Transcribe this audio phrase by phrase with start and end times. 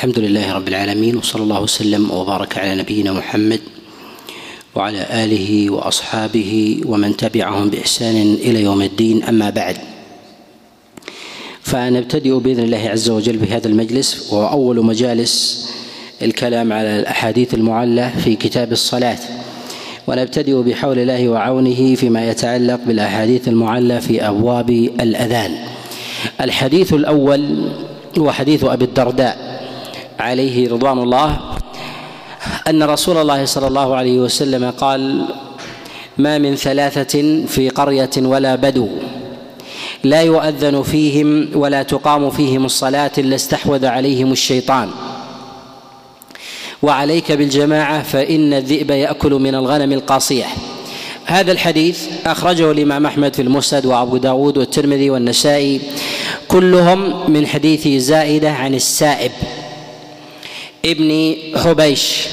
[0.00, 3.60] الحمد لله رب العالمين وصلى الله وسلم وبارك على نبينا محمد
[4.74, 9.76] وعلى آله وأصحابه ومن تبعهم بإحسان إلى يوم الدين أما بعد.
[11.62, 15.66] فنبتدئ بإذن الله عز وجل بهذا المجلس وهو أول مجالس
[16.22, 19.18] الكلام على الأحاديث المعلة في كتاب الصلاة.
[20.06, 24.70] ونبتدئ بحول الله وعونه فيما يتعلق بالأحاديث المعلة في أبواب
[25.00, 25.56] الأذان.
[26.40, 27.68] الحديث الأول
[28.18, 29.49] هو حديث أبي الدرداء.
[30.20, 31.40] عليه رضوان الله
[32.68, 35.24] أن رسول الله صلى الله عليه وسلم قال
[36.18, 38.88] ما من ثلاثة في قرية ولا بدو
[40.04, 44.88] لا يؤذن فيهم ولا تقام فيهم الصلاة إلا استحوذ عليهم الشيطان
[46.82, 50.46] وعليك بالجماعة فإن الذئب يأكل من الغنم القاصية.
[51.24, 55.80] هذا الحديث أخرجه الإمام أحمد في المسند وأبو داود والترمذي والنسائي
[56.48, 59.32] كلهم من حديث زائدة عن السائب.
[60.84, 62.26] ابن حبيش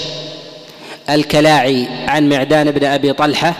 [1.09, 3.53] الكلاعي عن معدان بن أبي طلحة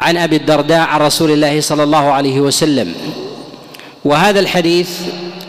[0.00, 2.94] عن أبي الدرداء عن رسول الله صلى الله عليه وسلم.
[4.04, 4.90] وهذا الحديث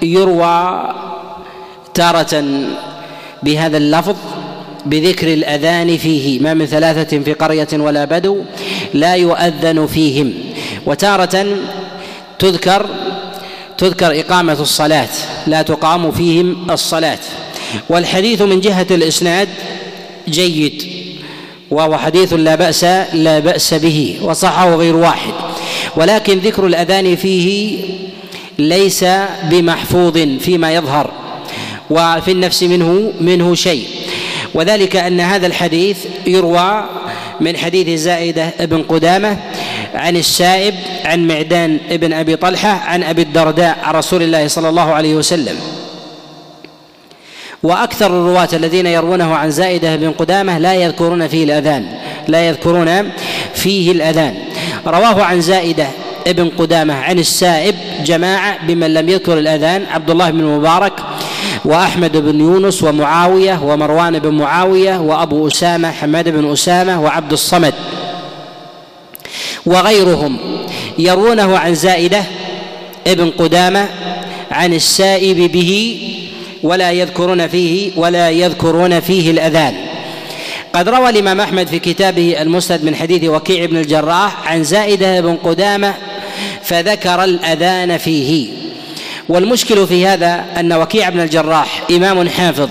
[0.02, 0.84] يروى
[1.94, 2.44] تارة
[3.44, 4.16] بهذا اللفظ
[4.86, 8.38] بذكر الأذان فيه ما من ثلاثة في قرية ولا بدو
[8.94, 10.34] لا يؤذن فيهم.
[10.86, 11.46] وتارة
[12.40, 12.86] تذكر
[13.80, 15.10] تذكر إقامة الصلاة
[15.48, 17.20] لا تقام فيهم الصلاة.
[17.90, 19.48] والحديث من جهة الإسناد
[20.28, 20.84] جيد
[21.72, 25.34] وهو حديث لا بأس لا بأس به وصحه غير واحد.
[25.96, 27.78] ولكن ذكر الأذان فيه
[28.60, 29.06] ليس
[29.44, 31.12] بمحفوظ فيما يظهر
[31.90, 33.88] وفي النفس منه منه شيء.
[34.54, 36.90] وذلك أن هذا الحديث يروى
[37.40, 39.38] من حديث زائدة بن قدامة
[39.96, 40.74] عن السائب
[41.06, 45.56] عن معدان بن أبي طلحة عن أبي الدرداء عن رسول الله صلى الله عليه وسلم.
[47.64, 51.86] وأكثر الرواة الذين يروونه عن زائدة بن قدامة لا يذكرون فيه الأذان
[52.28, 53.12] لا يذكرون
[53.54, 54.36] فيه الأذان.
[54.88, 55.88] رواه عن زائدة
[56.28, 57.76] ابن قدامة عن السائب
[58.06, 60.94] جماعة بمن لم يذكر الأذان عبد الله بن المبارك
[61.66, 67.74] وأحمد بن يونس ومعاوية ومروان بن معاوية وأبو أسامة حماد بن أسامة وعبد الصمد.
[69.70, 70.38] وغيرهم
[70.98, 72.24] يرونه عن زائدة
[73.08, 73.90] ابن قدامة
[74.52, 76.02] عن السائب به
[76.64, 79.74] ولا يذكرون فيه ولا يذكرون فيه الأذان.
[80.74, 85.36] قد روى الإمام أحمد في كتابه المسند من حديث وكيع بن الجراح عن زائدة بن
[85.36, 85.94] قدامة
[86.64, 88.48] فذكر الأذان فيه.
[89.30, 92.70] والمشكل في هذا أن وكيع بن الجراح إمام حافظ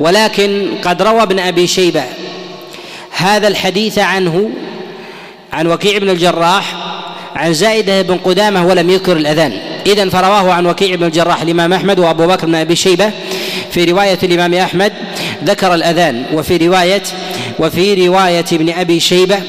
[0.00, 2.04] ولكن قد روى ابن أبي شيبة
[3.10, 4.50] هذا الحديث عنه
[5.52, 6.74] عن وكيع بن الجراح
[7.36, 9.52] عن زائده بن قدامة ولم يذكر الأذان.
[9.86, 13.10] اذا فرواه عن وكيع بن الجراح الإمام أحمد وأبو بكر بن أبي شيبة
[13.70, 14.92] في رواية الإمام أحمد
[15.44, 17.02] ذكر الأذان وفي روايه
[17.58, 19.42] وفي رواية ابن أبي شيبة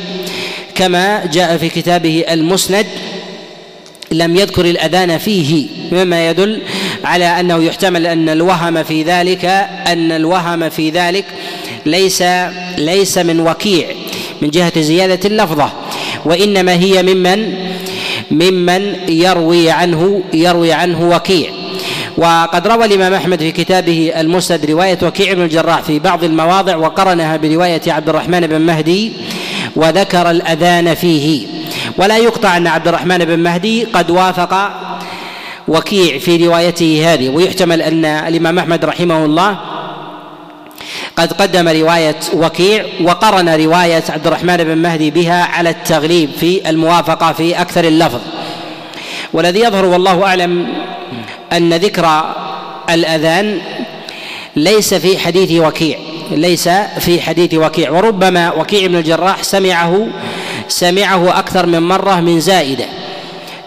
[0.76, 2.86] كما جاء في كتابه المسند
[4.12, 6.62] لم يذكر الأذان فيه مما يدل
[7.04, 9.46] على أنه يحتمل أن الوهم في ذلك
[9.88, 11.26] أن الوهم في ذلك
[11.86, 12.24] ليس
[12.78, 13.88] ليس من وكيع
[14.42, 15.72] من جهة زيادة اللفظة.
[16.26, 17.54] وإنما هي ممن
[18.32, 21.50] ممن يروي عنه يروي عنه وكيع.
[22.18, 27.38] وقد روى الإمام أحمد في كتابه المسند رواية وكيع بن الجراح في بعض المواضع وقرنها
[27.38, 29.12] برواية عبد الرحمن بن مهدي
[29.76, 31.48] وذكر الأذان فيه.
[31.98, 34.72] ولا يقطع أن عبد الرحمن بن مهدي قد وافق
[35.68, 37.30] وكيع في روايته هذه.
[37.30, 39.58] ويحتمل أن الإمام أحمد رحمه الله
[41.20, 47.34] قد قدم رواية وكيع وقرن رواية عبد الرحمن بن مهدي بها على التغليب في الموافقة
[47.34, 48.20] في أكثر اللفظ.
[49.34, 50.68] والذي يظهر والله أعلم
[51.54, 52.34] أن ذكر
[52.90, 53.60] الأذان
[54.56, 55.98] ليس في حديث وكيع
[56.32, 56.70] ليس
[57.00, 60.08] في حديث وكيع وربما وكيع بن الجراح سمعه
[60.68, 62.86] سمعه أكثر من مرة من زائدة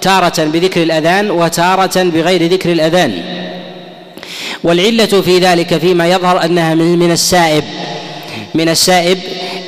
[0.00, 3.42] تارة بذكر الأذان وتارة بغير ذكر الأذان.
[4.64, 7.64] والعلة في ذلك فيما يظهر أنها من السائب
[8.55, 9.19] من السائب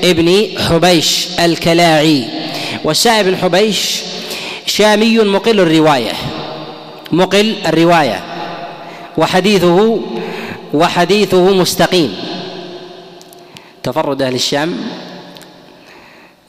[0.04, 2.24] ابن حبيش الكلاعي.
[2.84, 4.00] والسائب بن حبيش
[4.66, 6.12] شامي مقل الرواية
[7.12, 8.24] مقل الرواية
[9.18, 10.00] وحديثه
[10.74, 12.16] وحديثه مستقيم.
[13.82, 14.76] تفرد أهل الشام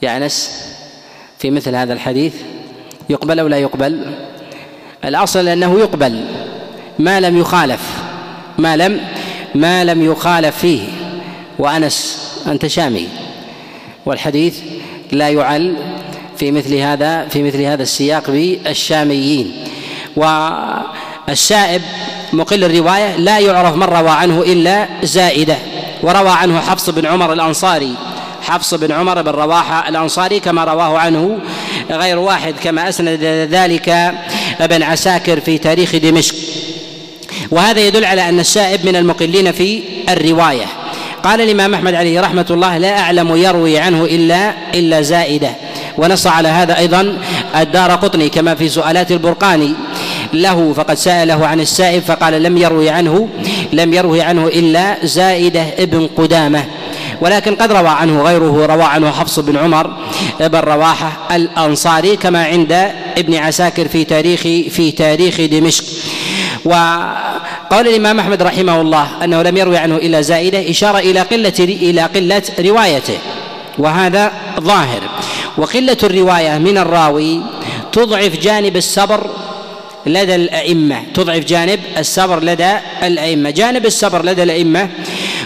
[0.02, 0.50] يا أنس
[1.38, 2.34] في مثل هذا الحديث؟
[3.10, 4.14] يقبل أو لا يقبل؟
[5.04, 6.24] الأصل أنه يقبل
[6.98, 7.95] ما لم يخالف.
[8.58, 9.00] ما لم
[9.54, 10.80] ما لم يخالف فيه.
[11.58, 13.08] وأنس أنت شامي.
[14.06, 14.58] والحديث
[15.12, 15.76] لا يعل
[16.38, 19.52] في مثل هذا في مثل هذا السياق بالشاميين.
[20.16, 21.82] والسائب
[22.32, 25.56] مقل الرواية لا يعرف من روى عنه إلا زائدة.
[26.02, 27.94] وروى عنه حفص بن عمر الأنصاري.
[28.42, 31.38] حفص بن عمر بن رواحة الأنصاري كما رواه عنه
[31.90, 34.14] غير واحد كما أسند ذلك
[34.60, 36.34] ابن عساكر في تاريخ دمشق.
[37.50, 40.66] وهذا يدل على أن السائب من المقلين في الرواية.
[41.22, 45.50] قال الإمام أحمد عليه رحمة الله لا أعلم يروي عنه إلا إلا زائدة.
[45.98, 47.18] ونص على هذا أيضا
[47.56, 49.74] الدار قطني كما في سؤالات البرقاني.
[50.32, 53.28] له فقد سأله عن السائب فقال لم يروي عنه
[53.72, 56.64] لم يروي عنه إلا زائدة ابن قدامة.
[57.20, 59.96] ولكن قد روى عنه غيره روى عنه حفص بن عمر
[60.40, 62.72] بن رواحة الأنصاري كما عند
[63.18, 64.40] ابن عساكر في تاريخ
[64.70, 65.84] في تاريخ دمشق.
[67.70, 72.02] وقول الإمام أحمد رحمه الله أنه لم يروي عنه إلا زائدة إشارة إلى قلة إلى
[72.02, 73.18] قلة روايته
[73.78, 75.00] وهذا ظاهر.
[75.58, 77.40] وقلة الرواية من الراوي
[77.92, 79.20] تضعف جانب الصبر
[80.06, 82.72] لدى الأئمة تضعف جانب الصبر لدى
[83.02, 83.50] الأئمة.
[83.50, 84.88] جانب الصبر لدى الأئمة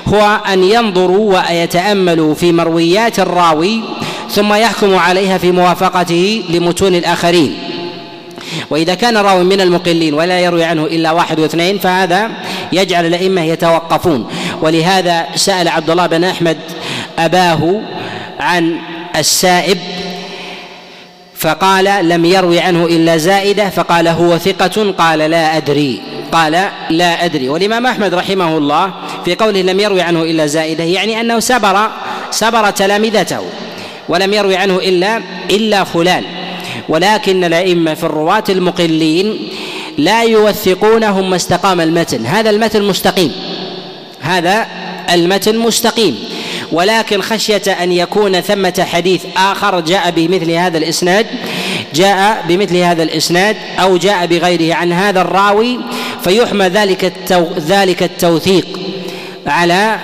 [0.06, 3.80] هو أن ينظروا ويتأملوا في مرويات الراوي
[4.30, 7.69] ثم يحكموا عليها في موافقته لمتون الآخرين.
[8.70, 12.30] وإذا كان راوي من المقلين ولا يروي عنه إلا واحد واثنين فهذا
[12.72, 14.30] يجعل الأئمة يتوقفون.
[14.62, 16.58] ولهذا سأل عبد الله بن أحمد
[17.18, 17.80] أباه
[18.40, 18.76] عن
[19.16, 19.78] السائب
[21.34, 23.70] فقال لم يروي عنه إلا زائدة.
[23.70, 24.94] فقال هو ثقة.
[24.98, 26.02] قال لا أدري.
[26.32, 27.48] قال لا أدري.
[27.48, 28.92] والإمام أحمد رحمه الله
[29.24, 31.90] في قوله لم يروي عنه إلا زائدة يعني أنه سبر
[32.30, 33.40] سبر تلامذته
[34.08, 36.24] ولم يروي عنه إلا إلا فلان.
[36.88, 39.48] ولكن الأئمة في الرواة المقلين
[39.98, 42.26] لا يوثقونهم ما استقام المتن.
[42.26, 43.32] هذا المتن مستقيم.
[44.20, 44.66] هذا
[45.10, 46.18] المتن مستقيم.
[46.72, 51.26] ولكن خشية أن يكون ثمة حديث آخر جاء بمثل هذا الإسناد
[51.94, 55.80] جاء بمثل هذا الإسناد أو جاء بغيره عن هذا الراوي
[56.24, 58.66] فيحمى ذلك التو ذلك التوثيق
[59.46, 59.98] على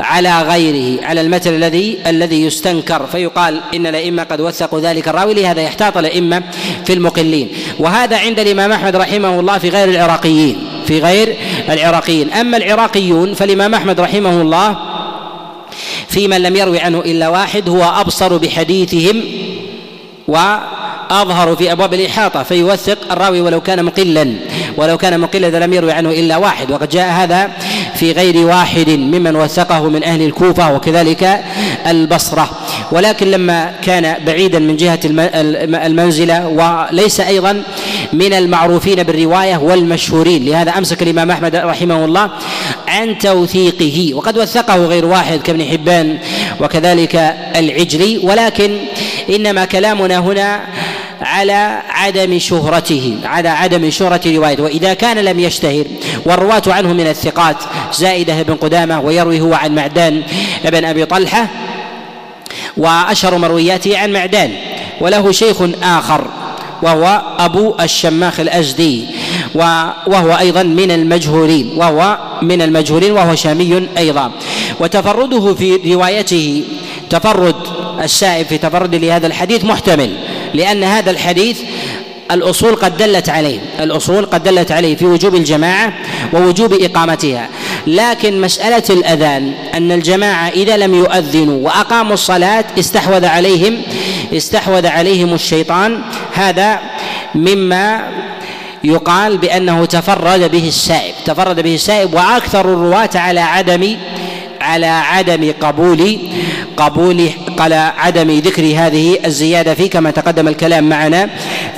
[0.00, 5.60] على غيره على المثل الذي الذي يستنكر فيقال إن الأئمة قد وثقوا ذلك الراوي لهذا
[5.60, 6.42] يحتاط الأئمة
[6.84, 7.48] في المقلين.
[7.78, 10.56] وهذا عند الإمام أحمد رحمه الله في غير العراقيين
[10.86, 11.36] في غير
[11.68, 12.30] العراقيين.
[12.32, 14.76] أما العراقيون فالإمام أحمد رحمه الله
[16.08, 19.22] في من لم يروي عنه إلا واحد هو أبصر بحديثهم
[20.28, 24.34] وأظهر في أبواب الإحاطة فيوثق الراوي ولو كان مقلا
[24.76, 26.70] ولو كان مقلا لم يروي عنه إلا واحد.
[26.70, 27.50] وقد جاء هذا
[28.00, 31.40] في غير واحد ممن وثقه من أهل الكوفة وكذلك
[31.86, 32.50] البصرة.
[32.92, 34.98] ولكن لما كان بعيدا من جهة
[35.86, 37.62] المنزلة وليس أيضا
[38.12, 40.44] من المعروفين بالرواية والمشهورين.
[40.44, 42.30] لهذا أمسك الإمام أحمد رحمه الله
[42.88, 44.10] عن توثيقه.
[44.14, 46.18] وقد وثقه غير واحد كابن حبان
[46.60, 48.18] وكذلك العجلي.
[48.18, 48.78] ولكن
[49.30, 50.60] إنما كلامنا هنا
[51.20, 54.62] على عدم شهرته على عدم شهرة روايته.
[54.62, 55.84] وإذا كان لم يشتهر
[56.24, 57.56] والرواة عنه من الثقات
[57.94, 60.22] زائدة بن قدامة ويروي هو عن معدان
[60.64, 61.46] بن أبي طلحة
[62.76, 64.52] وأشهر مروياته عن معدان.
[65.00, 66.24] وله شيخ آخر
[66.82, 69.04] وهو أبو الشماخ الأزدي
[69.54, 74.32] وهو أيضا من المجهولين وهو من المجهولين وهو شامي أيضا.
[74.80, 76.64] وتفرده في روايته
[77.10, 77.56] تفرد
[78.02, 80.16] السائب في تفرد لهذا الحديث محتمل.
[80.54, 81.60] لأن هذا الحديث
[82.30, 85.92] الأصول قد دلت عليه الأصول قد دلت عليه في وجوب الجماعة
[86.32, 87.48] ووجوب إقامتها.
[87.86, 93.82] لكن مسألة الأذان أن الجماعة إذا لم يؤذنوا وأقاموا الصلاة استحوذ عليهم
[94.32, 96.00] استحوذ عليهم الشيطان
[96.34, 96.78] هذا
[97.34, 98.00] مما
[98.84, 103.96] يقال بأنه تفرد به السائب تفرد به السائب وأكثر الرواة على عدم
[104.60, 106.18] على عدم قبول
[106.76, 107.30] قبول
[107.60, 111.28] على عدم ذكر هذه الزيادة فيه كما تقدم الكلام معنا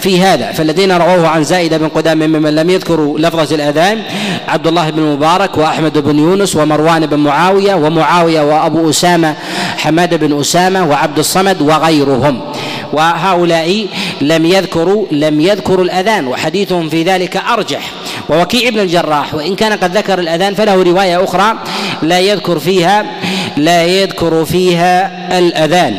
[0.01, 0.53] في هذا.
[0.53, 4.03] فالذين رووه عن زائدة بن قدام ممن لم يذكروا لفظة الأذان
[4.49, 9.35] عبد الله بن مبارك وأحمد بن يونس ومروان بن معاوية ومعاوية وأبو أسامة
[9.77, 12.41] حماد بن أسامة وعبد الصمد وغيرهم.
[12.93, 13.87] وهؤلاء
[14.21, 17.91] لم يذكروا لم يذكروا الأذان وحديثهم في ذلك أرجح.
[18.29, 21.55] ووكيع بن الجراح وإن كان قد ذكر الأذان فله رواية أخرى
[22.03, 23.07] لا يذكر فيها.
[23.57, 25.99] لا يذكر فيها الأذان.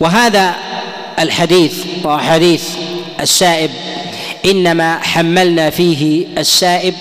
[0.00, 0.54] وهذا
[1.18, 2.64] الحديث وحديث
[3.20, 3.70] السائب
[4.44, 6.94] إنما حملنا فيه السائب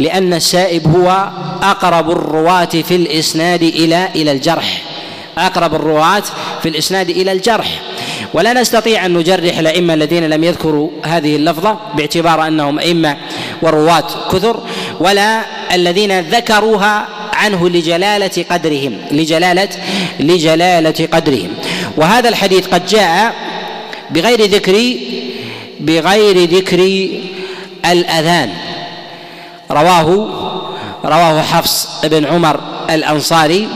[0.00, 1.28] لأن السائب هو
[1.62, 4.82] أقرب الرواة في الإسناد إلى إلى الجرح.
[5.38, 6.22] أقرب الرواة
[6.62, 7.80] في الإسناد إلى الجرح.
[8.34, 13.16] ولا نستطيع أن نجرح الأئمة الذين لم يذكروا هذه اللفظة باعتبار أنهم أئمة
[13.62, 14.60] ورواة كثر
[15.00, 15.42] ولا
[15.74, 17.08] الذين ذكروها
[17.42, 19.68] عنه لجلالة قدرهم لجلالة
[20.20, 21.50] لجلالة قدرهم.
[21.96, 23.34] وهذا الحديث قد جاء
[24.10, 24.96] بغير ذكر
[25.80, 26.80] بغير ذكر
[27.84, 28.50] الأذان.
[29.70, 30.08] رواه
[31.04, 33.68] رواه حفص بن عمر الأنصاري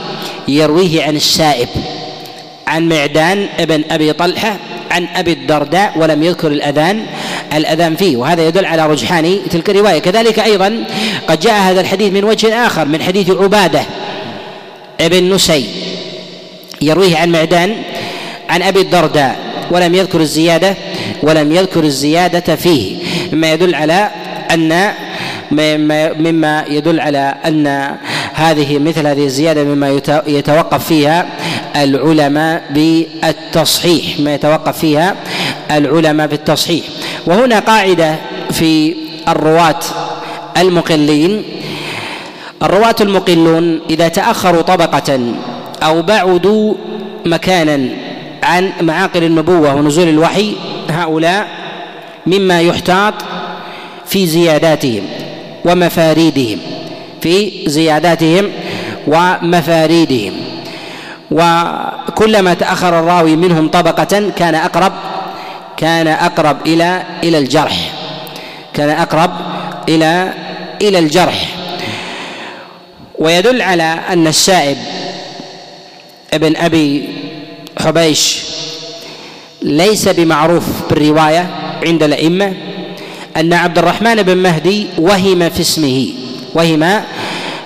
[0.47, 1.67] يرويه عن السائب
[2.67, 4.57] عن معدان بن أبي طلحة
[4.91, 7.05] عن أبي الدرداء ولم يذكر الأذان.
[7.53, 9.99] الأذان فيه وهذا يدل على رجحان تلك الرواية.
[9.99, 10.83] كذلك أيضا
[11.27, 13.81] قد جاء هذا الحديث من وجه آخر من حديث عبادة
[15.01, 15.65] ابن نسي
[16.81, 17.75] يرويه عن معدان
[18.49, 19.35] عن أبي الدرداء
[19.71, 20.75] ولم يذكر الزيادة
[21.23, 22.95] ولم يذكر الزيادة فيه
[23.33, 24.09] مما يدل على
[24.51, 24.91] أن
[26.19, 27.95] مما يدل على أن
[28.33, 31.25] هذه مثل هذه الزيادة مما يتوقف فيها
[31.75, 35.15] العلماء بالتصحيح ما يتوقف فيها
[35.71, 36.83] العلماء بالتصحيح.
[37.27, 38.15] وهنا قاعدة
[38.51, 38.95] في
[39.27, 39.79] الرواة
[40.57, 41.43] المقلين.
[42.63, 45.19] الرواة المقلون إذا تأخروا طبقة
[45.83, 46.73] أو بعدوا
[47.25, 47.89] مكانا
[48.43, 50.53] عن معاقل النبوة ونزول الوحي
[50.89, 51.47] هؤلاء
[52.27, 53.13] مما يحتاط
[54.05, 55.03] في زياداتهم
[55.65, 56.59] ومفاريدهم
[57.21, 58.49] في زياداتهم
[59.07, 60.33] ومفاريدهم.
[61.31, 64.93] وكلما تأخر الراوي منهم طبقة كان أقرب
[65.77, 67.91] كان أقرب إلى إلى الجرح.
[68.73, 69.31] كان أقرب
[69.89, 70.33] إلى
[70.81, 71.47] إلى الجرح.
[73.19, 74.77] ويدل على أن السائب
[76.33, 77.09] ابن أبي
[77.79, 78.37] حبيش
[79.61, 81.49] ليس بمعروف بالرواية
[81.85, 82.53] عند الأئمة
[83.37, 86.07] أن عبد الرحمن بن مهدي وهم في اسمه
[86.53, 87.01] وهم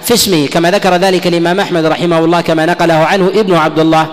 [0.03, 0.47] في اسمه.
[0.47, 4.07] كما ذكر ذلك الإمام أحمد رحمه الله كما نقله عنه ابن عبد الله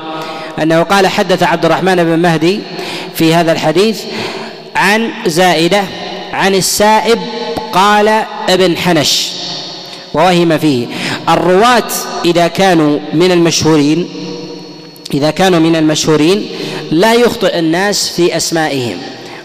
[0.62, 2.60] أنه قال حدث عبد الرحمن بن مهدي
[3.18, 4.02] في هذا الحديث
[4.76, 5.82] عن زائدة
[6.32, 7.18] عن السائب
[7.72, 8.08] قال
[8.48, 9.28] ابن حنش
[10.14, 10.86] ووهم فيه.
[11.28, 11.90] الرواة
[12.24, 14.08] إذا كانوا من المشهورين
[15.14, 16.46] إذا كانوا من المشهورين
[16.90, 18.96] لا يخطئ الناس في أسمائهم.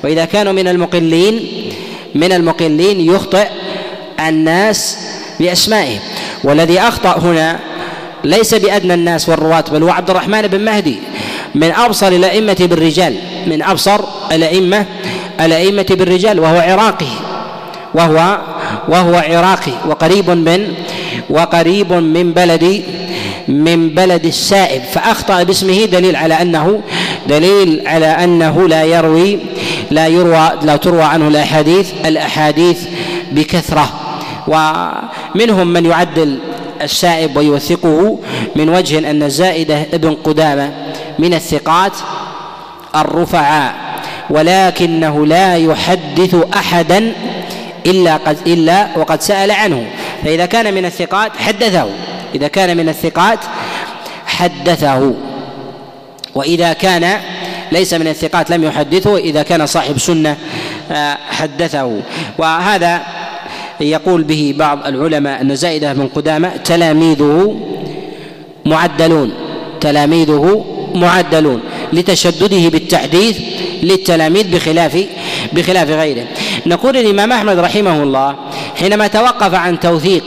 [0.04, 1.50] وإذا كانوا من المقلين
[2.16, 3.48] من المقلين يخطئ
[4.20, 4.98] الناس
[5.40, 6.00] بأسمائهم.
[6.44, 7.60] والذي أخطأ هنا
[8.24, 10.96] ليس بأدنى الناس والرواة بل هو عبد الرحمن بن مهدي
[11.56, 13.33] من أبصر الأئمة بالرجال.
[13.48, 14.00] من أبصر
[14.32, 14.86] الأئمة
[15.42, 17.14] الأئمة بالرجال وهو عراقي.
[17.94, 18.38] وهو
[18.88, 19.72] وهو عراقي.
[19.88, 20.74] وقريب من
[21.30, 22.84] وقريب من بلد
[23.48, 24.82] من بلد السائب.
[24.94, 26.82] فأخطأ باسمه دليل على أنه
[27.28, 29.40] دليل على أنه لا يروي
[29.92, 32.80] لا يروى لا تروى عنه الأحاديث الأحاديث
[33.32, 33.90] بكثرة.
[34.48, 36.40] ومنهم من يعدل
[36.82, 38.20] السائب ويوثقه
[38.56, 40.72] من وجه أن زائدة ابن قدامة
[41.20, 41.92] من الثقات.
[42.96, 43.74] الرفعاء
[44.30, 47.14] ولكنه لا يحدث أحدا
[47.86, 49.86] إلا قد إلا وقد سأل عنه.
[50.24, 51.86] فإذا كان من الثقات حدثه
[52.36, 53.40] إذا كان من الثقات
[54.26, 55.14] حدثه.
[56.36, 57.20] وإذا كان
[57.72, 60.38] ليس من الثقات لم يحدثه إذا كان صاحب سنة
[60.92, 62.02] آه، حدثه.
[62.38, 63.02] وهذا
[63.82, 67.60] يقول به بعض العلماء أن زائدة بن قدامة تلاميذه
[68.66, 69.34] معدلون
[69.82, 71.62] تلاميذه معدلون.
[71.94, 73.38] لتشدده بالتحديث
[73.84, 75.06] للتلاميذ بخلاف
[75.54, 76.26] بخلاف غيره.
[76.66, 78.36] نقول الإمام أحمد رحمه الله
[78.76, 80.24] حينما توقف عن توثيق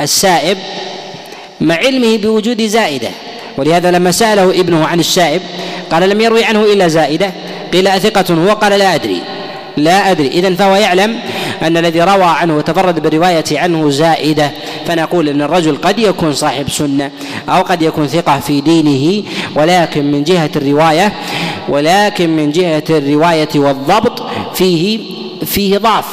[0.00, 0.58] السائب
[1.60, 3.08] مع علمه بوجود زائدة
[3.56, 5.42] ولهذا لما سأله ابنه عن السائب
[5.90, 7.32] قال لم يروي عنه إلا زائدة
[7.72, 9.20] قيل أثقة هو قال لا أدري
[9.78, 10.28] لا أدري.
[10.28, 11.18] إذا فهو يعلم
[11.62, 14.50] أن الذي روى عنه وتفرد بالرواية عنه زائدة.
[14.88, 17.10] فنقول أن الرجل قد يكون صاحب سنة
[17.48, 19.22] أو قد يكون ثقة في دينه
[19.56, 21.12] ولكن من جهة الرواية
[21.68, 24.22] ولكن من جهة الرواية والضبط
[24.54, 25.00] فيه
[25.44, 26.04] فيه ضعف.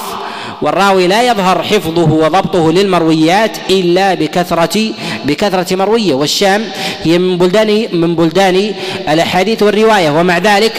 [0.62, 4.92] والراوي لا يظهر حفظه وضبطه للمرويات إلا بكثرة
[5.26, 6.14] بكثرة مروية.
[6.14, 6.64] والشام
[7.08, 8.74] هي من بلدان من بلدان
[9.10, 10.10] الأحاديث والرواية.
[10.10, 10.74] ومع ذلك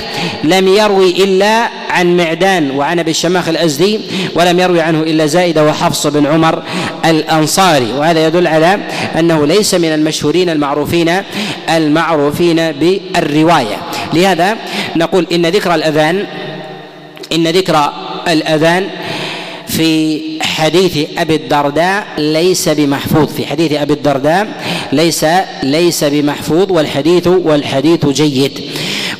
[0.45, 4.00] لم يروي إلا عن معدان وعن ابي الشماخ الأزدي
[4.35, 6.62] ولم يروي عنه إلا زائده وحفص بن عمر
[7.04, 7.92] الأنصاري.
[7.92, 8.78] وهذا يدل على
[9.18, 11.23] أنه ليس من المشهورين المعروفين
[11.71, 13.76] المعروفين بالرواية.
[14.12, 14.56] لهذا
[14.97, 16.25] نقول إن ذكر الاذان
[17.33, 17.92] إن ذكر
[18.28, 18.87] الأذان
[19.68, 23.33] في حديث أبي الدرداء ليس بمحفوظ.
[23.37, 24.49] في حديث أبي الدرداء
[24.93, 25.26] ليس
[25.62, 28.61] ليس بمحفوظ والحديث والحديث جيد.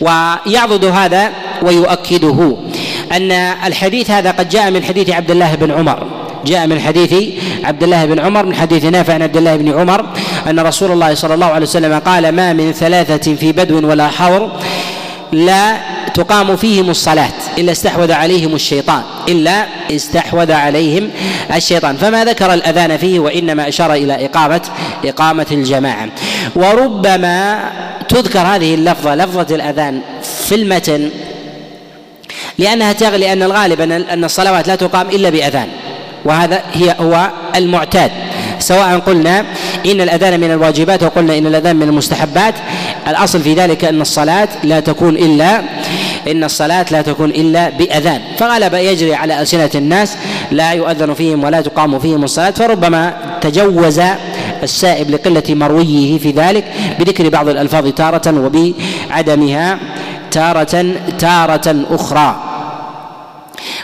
[0.01, 1.31] ويعضد هذا
[1.63, 2.57] ويؤكده
[3.13, 3.33] أن
[3.67, 6.07] الحديث هذا قد جاء من حديث عبد الله بن عمر.
[6.47, 7.15] جاء من حديث
[7.65, 10.07] عبد الله بن عمر من حديث نافع عن عبد الله بن عمر
[10.51, 14.51] أن رسول الله صلى الله عليه وسلم قال ما من ثلاثة في بدو ولا حور
[15.33, 15.77] لا
[16.15, 21.11] تقام فيهم الصلاة إلا استحوذ عليهم الشيطان إلا استحوذ عليهم
[21.55, 21.97] الشيطان.
[21.97, 24.61] فما ذكر الأذان فيه وإنما أشار إلى إقامة
[25.05, 26.09] إقامة الجماعة.
[26.57, 27.71] وربما
[28.09, 30.01] تذكر هذه اللفظة لفظة الأذان
[30.49, 31.11] في المتن
[32.59, 35.69] لأنها تغلي أن الغالب أن الصلوات لا تقام إلا بأذان.
[36.25, 38.11] وهذا هي هو المعتاد.
[38.59, 39.45] سواء قلنا
[39.87, 42.55] إن الأذان من الواجبات وقلنا إن الأذان من المستحبات
[43.09, 45.63] الأصل في ذلك أن الصلاة لا تكون إلا
[46.31, 48.21] إن الصلاة لا تكون إلا بأذان.
[48.39, 50.17] فغلب يجري على ألسنة الناس
[50.51, 54.01] لا يؤذن فيهم ولا تقام فيهم الصلاة فربما تجوز
[54.63, 56.65] السائب لقلة مرويه في ذلك
[56.99, 59.79] بذكر بعض الألفاظ تارة وبعدمها
[60.31, 62.43] تارة تارة أخرى.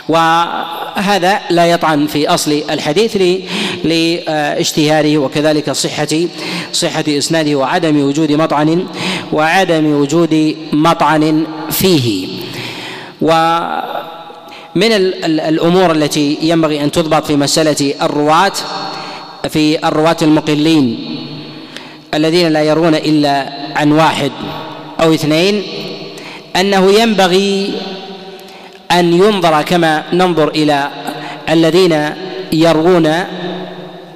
[0.09, 3.17] وهذا لا يطعن في أصل الحديث
[3.83, 6.07] لاشتهاره وكذلك صحة
[6.73, 8.85] صحة إسناده وعدم وجود مطعن
[9.33, 12.27] وعدم وجود مطعن فيه.
[13.23, 14.91] ومن
[15.51, 18.51] الأمور التي ينبغي أن تضبط في مسألة الرواة
[19.49, 20.85] في الرواة المقلين
[22.13, 24.31] الذين لا يرون إلا عن واحد
[25.01, 25.63] أو اثنين
[26.55, 27.73] أنه ينبغي
[28.91, 30.89] أن ينظر كما ننظر إلى
[31.49, 32.09] الذين
[32.53, 33.07] يروون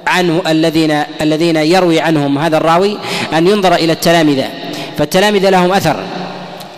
[0.06, 2.98] عنه الذين الذين يروي عنهم هذا الراوي
[3.32, 4.48] أن ينظر إلى التلامذة.
[4.98, 5.96] فالتلامذة لهم أثر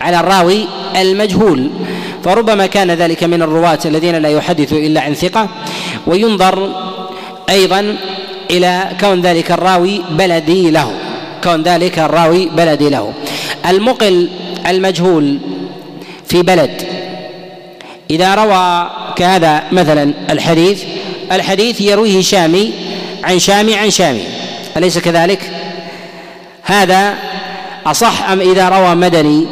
[0.01, 0.65] على الراوي
[1.01, 1.69] المجهول.
[2.23, 5.49] فربما كان ذلك من الرواة الذين لا يحدث إلا عن ثقة
[6.07, 6.69] وينظر
[7.49, 7.95] أيضا
[8.51, 10.91] إلى كون ذلك الراوي بلدي له
[11.43, 13.13] كون ذلك الراوي بلدي له
[13.69, 14.29] المقل
[14.67, 15.37] المجهول
[16.27, 16.81] في بلد
[18.11, 20.83] إذا روى كهذا مثلا الحديث
[21.31, 22.73] الحديث يرويه شامي
[23.23, 24.23] عن شامي عن شامي
[24.77, 25.39] أليس كذلك؟
[26.63, 27.15] هذا
[27.85, 29.47] أصح أم إذا روى مدني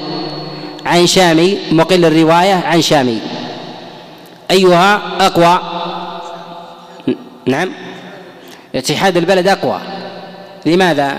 [0.89, 3.19] عن شامي مقل الرواية عن شامي.
[4.51, 5.59] أيها أقوى.
[7.45, 7.71] نعم.
[8.75, 9.79] اتحاد البلد أقوى.
[10.65, 11.17] لماذا؟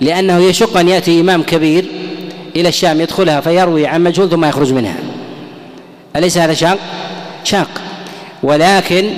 [0.00, 1.84] لأنه يشق أن يأتي إمام كبير
[2.56, 4.96] إلى الشام يدخلها فيروي عن مجهول ثم يخرج منها.
[6.16, 6.78] أليس هذا شاق؟
[7.44, 7.68] شاق.
[8.42, 9.10] ولكن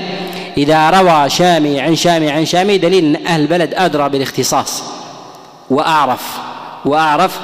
[0.56, 4.82] إذا روى شامي عن شامي عن شامي دليل أن أهل البلد أدرى بالاختصاص.
[5.70, 6.38] وأعرف.
[6.84, 7.40] وأعرف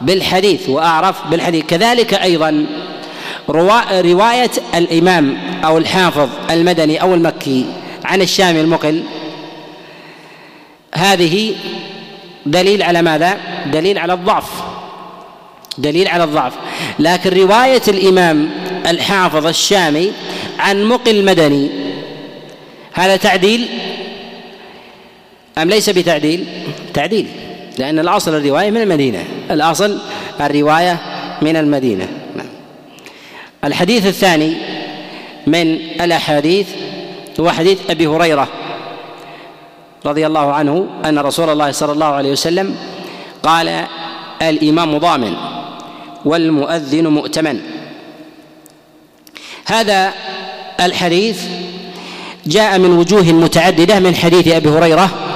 [0.00, 1.64] بالحديث وأعرف بالحديث.
[1.64, 2.66] كذلك أيضا
[3.90, 7.66] رواية الإمام أو الحافظ المدني أو المكي
[8.04, 9.02] عن الشامي المقل.
[10.94, 11.54] هذه
[12.46, 13.36] دليل على ماذا؟
[13.66, 14.50] دليل على الضعف.
[15.78, 16.52] دليل على الضعف.
[16.98, 18.50] لكن رواية الإمام
[18.86, 20.12] الحافظ الشامي
[20.58, 21.70] عن مقل مدني
[22.92, 23.68] هذا تعديل؟
[25.58, 26.46] أم ليس بتعديل؟
[26.94, 27.26] تعديل.
[27.80, 29.24] لأن الأصل الرواية من المدينة.
[29.50, 29.98] الأصل
[30.40, 31.00] الرواية
[31.42, 32.08] من المدينة.
[32.36, 32.46] نعم.
[33.64, 34.56] الحديث الثاني
[35.46, 36.68] من الأحاديث
[37.40, 38.48] هو حديث أبي هريرة
[40.06, 42.76] رضي الله عنه أن رسول الله صلى الله عليه وسلم
[43.42, 43.84] قال
[44.42, 45.34] الإمام ضامن
[46.24, 47.60] والمؤذن مؤتمن.
[49.66, 50.12] هذا
[50.80, 51.44] الحديث
[52.46, 55.29] جاء من وجوه متعددة من حديث أبي هريرة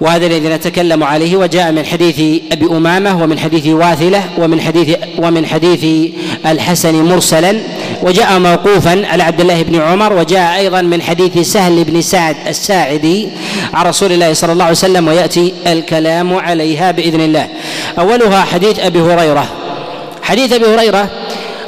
[0.00, 5.46] وهذا الذي نتكلم عليه وجاء من حديث أبي أمامة ومن حديث واثلة ومن حديث ومن
[5.46, 6.10] حديث
[6.46, 7.60] الحسن مرسلا
[8.02, 13.28] وجاء موقوفا على عبد الله بن عمر وجاء أيضا من حديث سهل بن سعد الساعدي
[13.74, 17.48] عن رسول الله صلى الله عليه وسلم ويأتي الكلام عليها بإذن الله.
[17.98, 19.46] أولها حديث أبي هريرة.
[20.22, 21.10] حديث أبي هريرة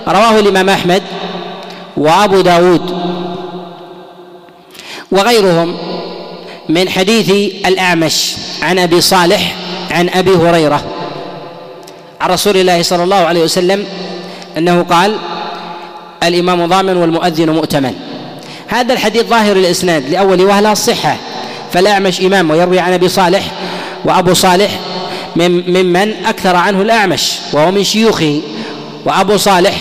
[0.08, 1.02] رواه الإمام أحمد
[1.96, 2.90] وأبو داود
[5.12, 5.95] وغيرهم.
[6.68, 7.30] من حديث
[7.66, 9.54] الأعمش عن أبي صالح
[9.90, 10.84] عن أبي هريرة.
[12.20, 13.86] عن رسول الله صلى الله عليه وسلم
[14.58, 15.16] أنه قال
[16.22, 17.94] الإمام ضامن والمؤذن مؤتمن.
[18.68, 21.16] هذا الحديث ظاهر الإسناد لأول وهلة الصحه
[21.72, 23.42] فالأعمش إمام ويروي عن أبي صالح
[24.04, 24.70] وأبو صالح
[25.36, 28.40] ممن أكثر عنه الأعمش وهو من شيوخه.
[29.04, 29.74] وأبو صالح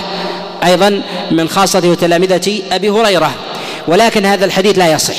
[0.64, 3.32] أيضا من خاصه وتلامذة أبي هريرة.
[3.88, 5.16] ولكن هذا الحديث لا يصح.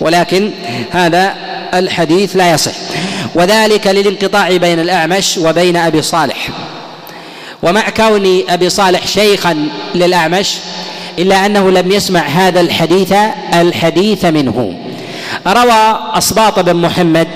[0.00, 0.50] ولكن
[0.90, 1.34] هذا
[1.74, 2.72] الحديث لا يصح.
[3.34, 6.48] وذلك للانقطاع بين الأعمش وبين أبي صالح.
[7.62, 10.54] ومع كون أبي صالح شيخا للأعمش
[11.18, 13.14] إلا أنه لم يسمع هذا الحديث
[13.54, 14.74] الحديث منه.
[15.46, 17.28] روى أصباط بن محمد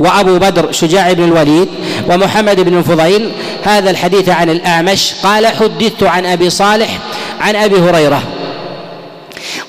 [0.00, 1.68] وأبو بدر شجاع بن الوليد
[2.08, 3.30] ومحمد بن الفضيل
[3.64, 5.14] هذا الحديث عن الأعمش.
[5.22, 6.98] قال حدثت عن أبي صالح
[7.40, 8.22] عن أبي هريرة.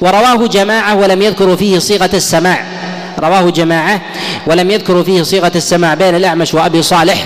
[0.02, 2.66] ورواه جماعة ولم يذكروا فيه صيغة السماع.
[3.20, 4.02] رواه جماعة
[4.48, 7.26] ولم يذكروا فيه صيغة السماع بين الأعمش وأبي صالح.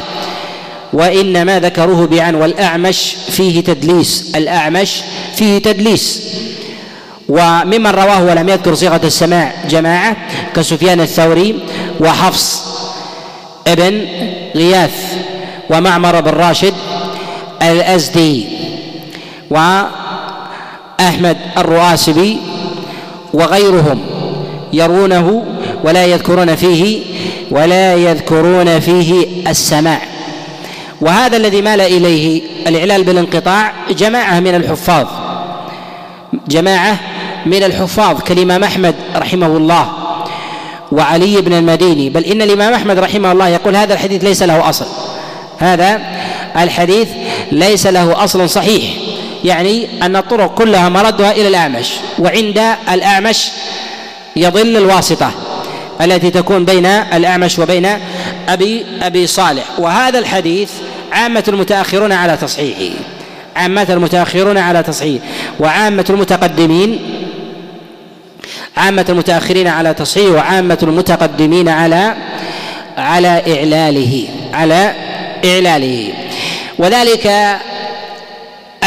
[0.94, 4.32] وإنما ذكروه بعن والأعمش فيه تدليس.
[4.36, 5.02] الأعمش
[5.36, 6.22] فيه تدليس.
[7.30, 10.18] وممن رواه ولم يذكر صيغة السماع جماعة
[10.56, 11.60] كسفيان الثوري
[12.00, 12.64] وحفص
[13.68, 14.06] ابن
[14.56, 14.94] غياث
[15.70, 16.74] ومعمر بن راشد
[17.62, 18.46] الأزدي
[19.50, 22.38] وأحمد الرؤاسبي
[23.34, 24.00] وغيرهم
[24.74, 25.46] يروونه
[25.84, 27.02] ولا يذكرون فيه
[27.52, 30.02] ولا يذكرون فيه السماع.
[31.02, 35.08] وهذا الذي مال إليه الاعلال بالانقطاع جماعة من الحفاظ
[36.48, 37.00] جماعة
[37.46, 39.92] من الحفاظ كالإمام أحمد رحمه الله
[40.92, 42.10] وعلي بن المديني.
[42.10, 44.86] بل إن الإمام أحمد رحمه الله يقول هذا الحديث ليس له أصل
[45.58, 46.02] هذا
[46.58, 47.08] الحديث
[47.52, 48.84] ليس له أصل صحيح.
[49.44, 53.48] يعني أن الطرق كلها مردها إلى الأعمش وعند الأعمش
[54.36, 55.32] يضل الواسطة
[56.02, 57.88] التي تكون بين الأعمش وبين
[58.50, 59.64] أبي أبي صالح.
[59.78, 60.72] وهذا الحديث
[61.12, 62.96] عامة المتأخرون على تصحيحه
[63.56, 65.22] عامة المتأخرون على تصحيح
[65.60, 67.00] وعامة المتقدمين
[68.78, 72.16] عامة المتأخرين على تصحيح وعامة المتقدمين على
[72.98, 74.94] على إعلاله على
[75.46, 76.14] إعلاله.
[76.78, 77.58] وذلك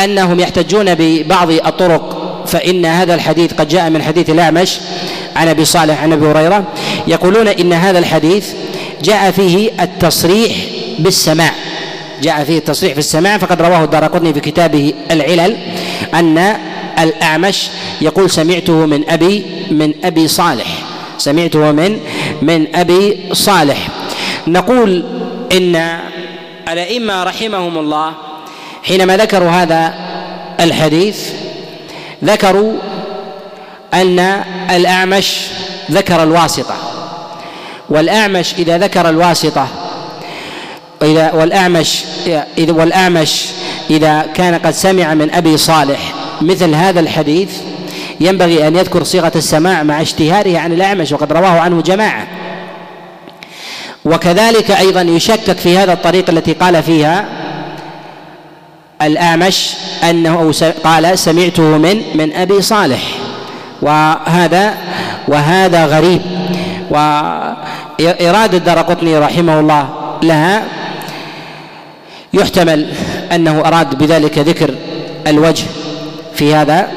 [0.04, 4.78] أنهم يحتجون ببعض الطرق فإن هذا الحديث قد جاء من حديث الأعمش
[5.36, 6.64] عن أبي صالح عن أبي هريرة
[7.06, 8.48] يقولون إن هذا الحديث
[9.02, 10.56] جاء فيه التصريح
[10.98, 11.52] بالسماع.
[12.22, 15.56] جاء فيه التصريح في السماع فقد رواه الدارقطني في كتابه العلل
[16.14, 16.56] أن
[16.98, 17.68] الأعمش
[18.00, 20.66] يقول سمعته من أبي من أبي صالح.
[21.18, 21.98] سمعته من
[22.42, 23.88] من أبي صالح.
[24.46, 25.04] نقول
[25.52, 26.00] إن
[26.68, 28.12] الأئمة رحمهم الله
[28.84, 29.94] حينما ذكروا هذا
[30.60, 31.30] الحديث
[32.24, 32.72] ذكروا
[33.94, 34.18] أن
[34.70, 35.46] الأعمش
[35.90, 36.74] ذكر الواسطة
[37.88, 39.68] والأعمش إذا ذكر الواسطة
[41.02, 42.04] إذا والأعمش
[42.58, 43.46] إذا والأعمش
[43.90, 47.50] إذا كان قد سمع من أبي صالح مثل هذا الحديث
[48.20, 52.26] ينبغي أن يذكر صيغة السماع مع اشتهاره عن الأعمش وقد رواه عنه جماعة.
[54.04, 57.24] وكذلك أيضا يشكك في هذا الطريق التي قال فيها
[59.02, 59.74] الأعمش
[60.10, 60.52] أنه
[60.84, 63.02] قال سمعته من من أبي صالح.
[63.82, 64.74] وهذا
[65.28, 66.20] وهذا غريب.
[66.90, 69.88] وإرادة الدرقطني رحمه الله
[70.22, 70.62] لها
[72.34, 72.88] يحتمل
[73.32, 74.74] أنه أراد بذلك ذكر
[75.26, 75.64] الوجه
[76.34, 76.88] في هذا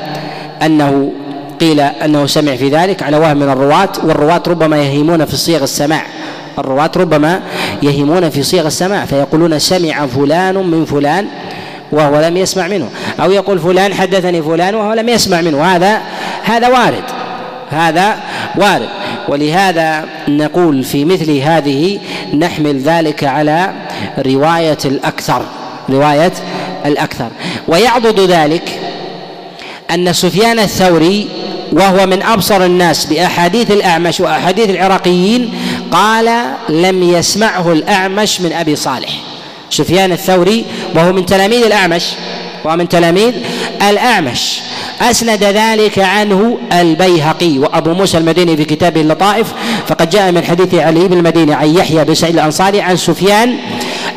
[0.62, 1.12] أنه
[1.62, 6.04] قيل أنه سمع في ذلك على وهم من الرواة والرواة ربما يهيمون في صيغ السماع.
[6.60, 7.42] الرواة ربما
[7.84, 11.28] يهيمون في صيغ السماع فيقولون سمع فلان من فلان
[11.92, 12.90] وهو لم يسمع منه.
[13.20, 15.64] أو يقول فلان حدثني فلان وهو لم يسمع منه.
[15.64, 16.02] هذا
[16.44, 17.04] هذا وارد.
[17.70, 18.18] هذا
[18.56, 18.90] وارد.
[19.28, 22.00] ولهذا نقول في مثل هذه
[22.34, 23.72] نحمل ذلك على
[24.26, 25.42] رواية الأكثر.
[25.90, 26.34] رواية
[26.86, 27.30] الأكثر.
[27.68, 28.80] ويعضد ذلك
[29.92, 31.28] أن سفيان الثوري
[31.72, 35.54] وهو من أبصر الناس بأحاديث الأعمش وأحاديث العراقيين
[35.92, 36.30] قال
[36.70, 39.10] لم يسمعه الأعمش من أبي صالح.
[39.70, 42.04] سفيان الثوري وهو من تلاميذ الأعمش
[42.66, 43.34] ومن تلاميذ
[43.90, 44.60] الأعمش.
[45.02, 49.48] أسند ذلك عنه البيهقي وأبو موسى المديني في كتابه اللطائف
[49.88, 53.58] فقد جاء من حديث علي بن المديني عن يحيى بن سعيد الأنصاري عن سفيان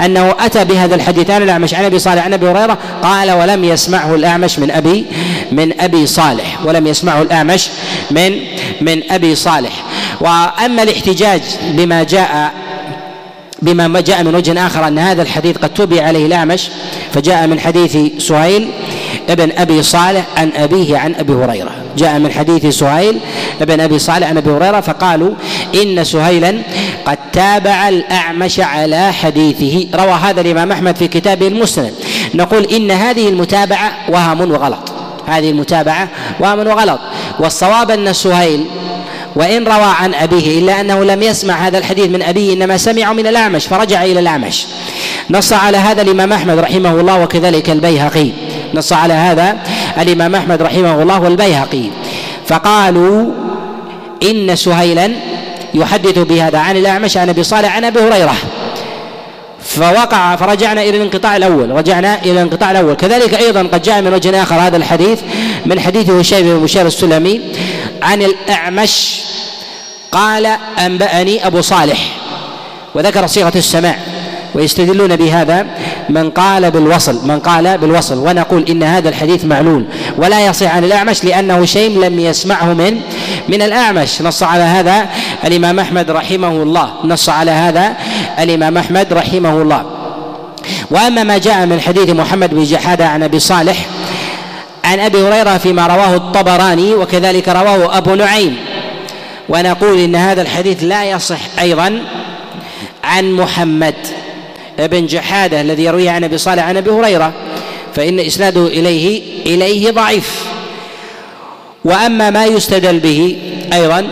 [0.05, 4.15] أنه أتى بهذا الحديث عن الأعمش عن أبي صالح عن أبي هريرة قال ولم يسمعه
[4.15, 5.07] الأعمش من أبي
[5.53, 7.69] من أبي صالح ولم يسمعه الأعمش
[8.11, 8.41] من
[8.81, 9.73] من أبي صالح.
[10.21, 12.53] وأما الاحتجاج بما جاء
[13.63, 16.69] بما جاء من وجه آخر أن هذا الحديث قد تبع عليه الأعمش
[17.13, 18.71] فجاء من حديث سهيل
[19.29, 21.71] ابن أبي صالح عن أبيه عن أبي هريرة.
[21.97, 23.21] جاء من حديث سهيل
[23.61, 25.35] ابن أبي صالح عن أبي هريرة فقالوا
[25.83, 26.63] إن سهيلا
[27.05, 29.89] قد تابع الأعمش على حديثه.
[29.95, 31.93] روى هذا الإمام أحمد في كتابه المسند.
[32.35, 34.93] نقول إن هذه المتابعة وهم وغلط.
[35.27, 36.09] هذه المتابعة
[36.41, 37.01] وهم وغلط.
[37.41, 38.67] والصواب أن سهيل
[39.37, 43.27] وإن روى عن أبيه إلا أنه لم يسمع هذا الحديث من أبيه إنما سمعه من
[43.27, 44.67] الأعمش فرجع إلى الأعمش.
[45.31, 48.31] نص على هذا الإمام أحمد رحمه الله وكذلك البيهقي.
[48.75, 49.57] نص على هذا
[49.99, 51.85] الإمام أحمد رحمه الله والبيهقي.
[52.47, 53.27] فقالوا
[54.23, 55.13] إن سهيلا
[55.75, 58.35] يحدث بهذا عن الأعمش عن أبي صالح عن أبي هريرة.
[59.65, 62.95] فوقع فرجعنا إلى الانقطاع الأول رجعنا إلى الانقطاع الأول.
[62.95, 65.19] كذلك أيضا قد جاء من وجه آخر هذا الحديث
[65.67, 67.41] من حديث هشيم بن بشير السلمي.
[68.03, 69.21] عن الأعمش
[70.13, 70.47] قال
[70.79, 71.99] أنبأني أبو صالح
[72.95, 73.97] وذكر صيغة السماع
[74.55, 75.67] ويستدلون بهذا
[76.09, 79.85] من قال بالوصل من قال بالوصل ونقول إن هذا الحديث معلول
[80.17, 83.01] ولا يصح عن الأعمش لأنه شيء لم يسمعه من
[83.49, 84.23] من الأعمش.
[84.23, 85.07] نص على هذا
[85.45, 87.95] الإمام أحمد رحمه الله نص على هذا
[88.39, 89.85] الإمام أحمد رحمه الله.
[90.91, 93.87] وأما ما جاء من حديث محمد بن جحادة عن أبي صالح
[94.91, 98.57] عن أبي هريرة فيما رواه الطبراني وكذلك رواه أبو نعيم.
[99.49, 102.03] ونقول إن هذا الحديث لا يصح أيضا
[103.05, 103.95] عن محمد
[104.79, 107.33] بن جحادة الذي يرويه عن أبي صالح عن أبي هريرة
[107.95, 110.45] فإن إسناده إليه إليه ضعيف.
[111.85, 113.37] وأما ما يستدل به
[113.73, 114.09] أيضا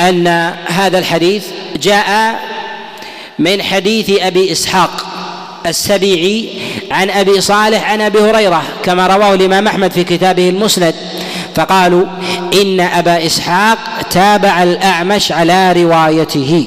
[0.00, 0.26] أن
[0.66, 1.44] هذا الحديث
[1.82, 2.40] جاء
[3.38, 5.06] من حديث أبي إسحاق
[5.66, 6.48] السبيعي
[6.90, 10.94] عن أبي صالح عن أبي هريرة كما رواه الإمام أحمد في كتابه المسند.
[11.54, 12.04] فقالوا
[12.62, 13.78] إن أبا إسحاق
[14.10, 16.64] تابع الأعمش على روايته.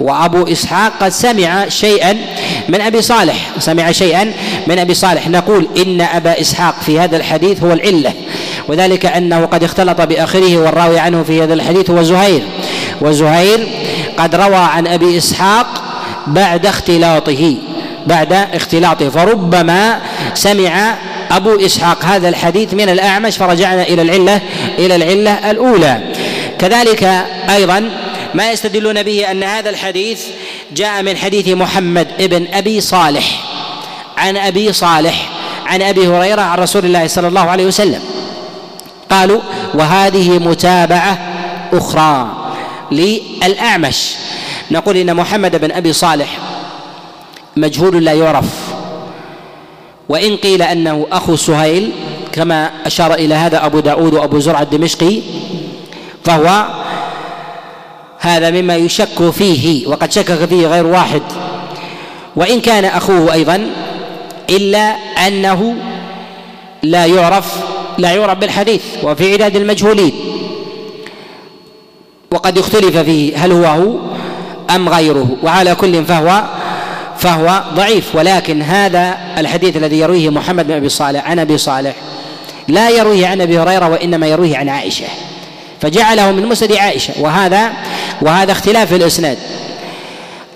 [0.00, 2.16] وأبو إسحاق قد سمع شيئا
[2.68, 4.32] من أبي صالح سمع شيئا
[4.66, 5.28] من أبي صالح.
[5.28, 8.12] نقول إن أبا إسحاق في هذا الحديث هو العلة.
[8.68, 12.42] وذلك أنه قد اختلط بآخره والراوي عنه في هذا الحديث هو زهير.
[13.00, 13.68] وزهير
[14.18, 15.66] قد روى عن أبي إسحاق
[16.26, 17.56] بعد اختلاطه.
[18.06, 19.08] بعد اختلاطه.
[19.08, 20.00] فربما
[20.34, 20.94] سمع
[21.30, 24.40] أبو إسحاق هذا الحديث من الأعمش فرجعنا إلى العلة
[24.78, 26.00] إلى العلة الأولى.
[26.58, 27.04] كذلك
[27.50, 27.90] أيضا
[28.34, 30.20] ما يستدلون به أن هذا الحديث
[30.72, 33.24] جاء من حديث محمد ابن أبي صالح.
[34.16, 35.28] عن أبي صالح
[35.66, 38.00] عن أبي هريرة عن رسول الله صلى الله عليه وسلم.
[39.10, 39.40] قالوا
[39.74, 41.18] وهذه متابعة
[41.72, 42.28] أخرى
[42.92, 44.14] للأعمش.
[44.70, 46.28] نقول إن محمد بن أبي صالح
[47.56, 48.72] مجهول لا يعرف.
[50.08, 51.90] وإن قيل أنه أخو سهيل
[52.32, 55.20] كما أشار إلى هذا أبو داود وأبو زرع الدمشقي
[56.24, 56.66] فهو
[58.18, 61.22] هذا مما يشك فيه وقد شكك فيه غير واحد.
[62.36, 63.70] وإن كان أخوه أيضا
[64.50, 65.74] إلا أنه
[66.82, 67.56] لا يعرف
[67.98, 70.12] لا يعرف بالحديث وفي عداد المجهولين.
[72.32, 73.98] وقد اختلف فيه هل هو هو
[74.70, 75.36] أم غيره.
[75.42, 76.42] وعلى كل فهو
[77.22, 81.94] فهو ضعيف ولكن هذا الحديث الذي يرويه محمد بن أبي صالح عن أبي صالح
[82.68, 85.04] لا يرويه عن أبي هريرة وإنما يرويه عن عائشة
[85.80, 87.72] فجعله من مسند عائشة وهذا
[88.22, 89.38] وهذا اختلاف في الإسناد.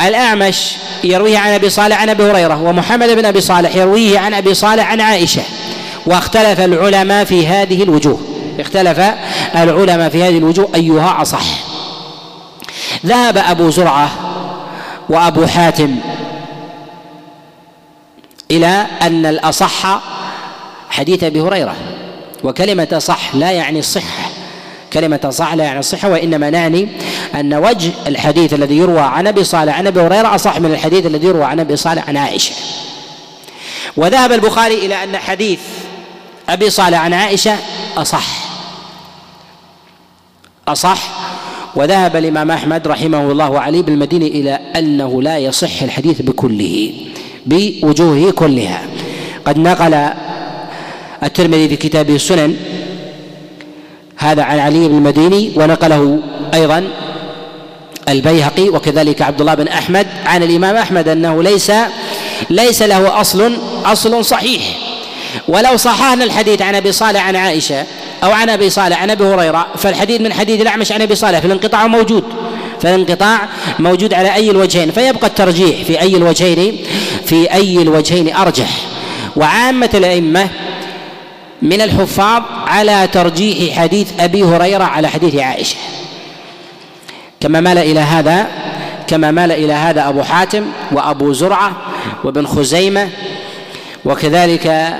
[0.00, 0.72] الأعمش
[1.04, 4.90] يرويه عن أبي صالح عن أبي هريرة ومحمد بن أبي صالح يرويه عن أبي صالح
[4.90, 5.42] عن عائشة
[6.06, 8.20] واختلف العلماء في هذه الوجوه.
[8.60, 9.00] اختلف
[9.56, 11.44] العلماء في هذه الوجوه أيها أصح.
[13.06, 14.10] ذهب أبو زرعة
[15.08, 15.96] وأبو حاتم
[18.50, 20.00] إلى أن الأصح
[20.90, 21.76] حديث أبي هريرة
[22.44, 24.30] وكلمة صح لا يعني الصحة
[24.92, 26.88] كلمة صح لا يعني الصحة وإنما نعني
[27.34, 31.26] أن وجه الحديث الذي يروى عن أبي صالح عن أبي هريرة أصح من الحديث الذي
[31.26, 32.52] يروى عن أبي صالح عن عائشة.
[33.96, 35.60] وذهب البخاري إلى أن حديث
[36.48, 37.56] أبي صالح عن عائشة
[37.96, 38.26] أصح
[40.68, 40.98] أصح.
[41.74, 46.92] وذهب الإمام أحمد رحمه الله عليه بالمدينة إلى أنه لا يصح الحديث بكله.
[47.46, 48.82] بوجوهه كلها.
[49.44, 50.08] قد نقل
[51.22, 52.56] الترمذي في كتابه السنن
[54.16, 56.18] هذا عن علي بن المديني ونقله
[56.54, 56.88] أيضا
[58.08, 61.72] البيهقي وكذلك عبد الله بن أحمد عن الإمام أحمد أنه ليس
[62.50, 64.62] ليس له أصل أصل صحيح.
[65.48, 67.84] ولو صححنا الحديث عن أبي صالح عن عائشة
[68.24, 71.46] أو عن أبي صالح عن أبي هريرة فالحديث من حديث الأعمش عن أبي صالح في
[71.46, 72.24] الانقطاع موجود.
[72.86, 76.78] فالانقطاع موجود على أي الوجهين فيبقى الترجيح في أي الوجهين
[77.24, 78.68] في أي الوجهين أرجح.
[79.36, 80.48] وعامة الأئمة
[81.62, 85.76] من الحفاظ على ترجيح حديث أبي هريرة على حديث عائشة.
[87.40, 88.46] كما مال إلى هذا
[89.06, 91.72] كما مال إلى هذا أبو حاتم وأبو زرعة
[92.24, 93.08] وابن خزيمة
[94.04, 94.94] وكذلك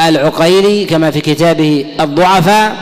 [0.00, 2.76] العقيلي كما في كتابه الضعفاء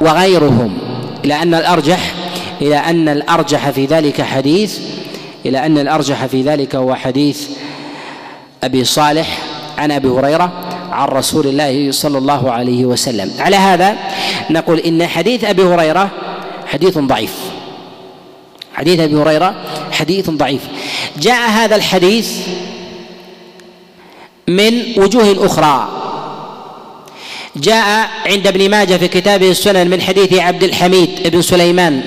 [0.00, 0.78] وغيرهم.
[1.24, 2.15] إلى أن الأرجح
[2.62, 4.78] إلى أن الأرجح في ذلك حديث
[5.46, 7.48] إلى أن الأرجح في ذلك هو حديث
[8.64, 9.38] أبي صالح
[9.78, 10.52] عن أبي هريرة
[10.90, 13.30] عن رسول الله صلى الله عليه وسلم.
[13.38, 13.96] على هذا
[14.50, 16.10] نقول إن حديث أبي هريرة
[16.66, 17.34] حديث ضعيف.
[18.74, 19.54] حديث أبي هريرة
[19.92, 20.60] حديث ضعيف.
[21.20, 22.30] جاء هذا الحديث
[24.48, 25.88] من وجوه أخرى.
[27.56, 32.02] جاء عند ابن ماجه في كتابه السنن من حديث عبد الحميد بن سليمان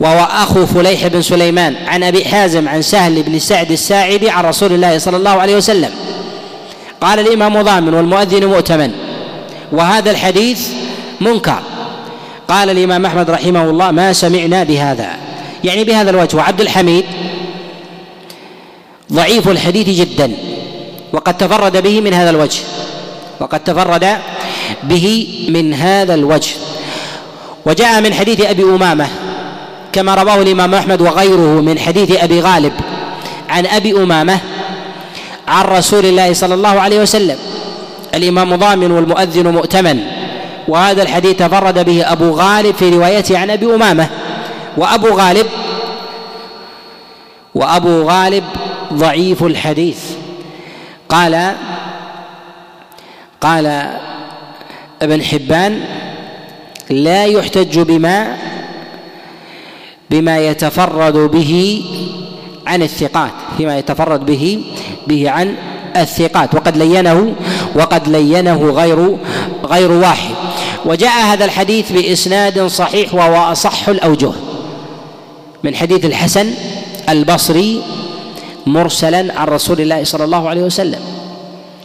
[0.00, 4.72] وهو أخو فليح بن سليمان عن أبي حازم عن سهل بن سعد الساعدي عن رسول
[4.72, 5.90] الله صلى الله عليه وسلم.
[7.00, 8.90] قال الإمام ضامن والمؤذن مؤتمن.
[9.72, 10.68] وهذا الحديث
[11.20, 11.62] منكر.
[12.48, 15.10] قال الإمام أحمد رحمه الله ما سمعنا بهذا.
[15.64, 16.36] يعني بهذا الوجه.
[16.36, 17.04] وعبد الحميد
[19.12, 20.32] ضعيف الحديث جدا.
[21.12, 22.60] وقد تفرد به من هذا الوجه.
[23.40, 24.16] وقد تفرد
[24.82, 26.50] به من هذا الوجه.
[27.66, 29.08] وجاء من حديث أبي أمامة
[29.96, 32.72] كما رواه الإمام أحمد وغيره من حديث أبي غالب
[33.48, 34.38] عن أبي أمامة
[35.48, 37.38] عن رسول الله صلى الله عليه وسلم.
[38.14, 40.00] الإمام ضامن والمؤذن مؤتمن.
[40.68, 44.08] وهذا الحديث تفرد به أبو غالب في روايته عن أبي أمامة.
[44.76, 45.46] وأبو غالب
[47.54, 48.44] وأبو غالب
[48.92, 49.98] ضعيف الحديث.
[51.08, 51.52] قال
[53.40, 53.90] قال
[55.02, 55.80] ابن حبان
[56.90, 58.36] لا يحتج بما
[60.10, 61.82] بما يتفرد به
[62.66, 64.64] عن الثقات فيما يتفرد به
[65.06, 65.54] به عن
[65.96, 66.54] الثقات.
[66.54, 67.34] وقد لينه
[67.74, 69.16] وقد لينه غير
[69.64, 70.34] غير واحد.
[70.84, 74.32] وجاء هذا الحديث بإسناد صحيح وهو أصح الأوجه.
[75.64, 76.50] من حديث الحسن
[77.08, 77.82] البصري
[78.66, 81.00] مرسلا عن رسول الله صلى الله عليه وسلم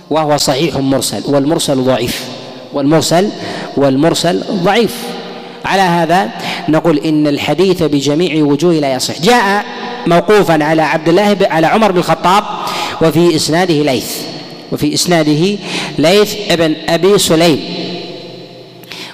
[0.09, 2.25] وهو صحيح مرسل والمرسل ضعيف
[2.73, 3.29] والمرسل
[3.77, 5.20] والمرسل ضعيف.
[5.65, 6.29] على هذا
[6.69, 9.21] نقول إن الحديث بجميع وجوه لا يصح.
[9.21, 9.65] جاء
[10.07, 12.43] موقوفا على عبد الله على عمر بن الخطاب
[13.01, 14.11] وفي إسناده ليث
[14.71, 15.57] وفي إسناده
[15.97, 17.59] ليث ابن أبي سليم.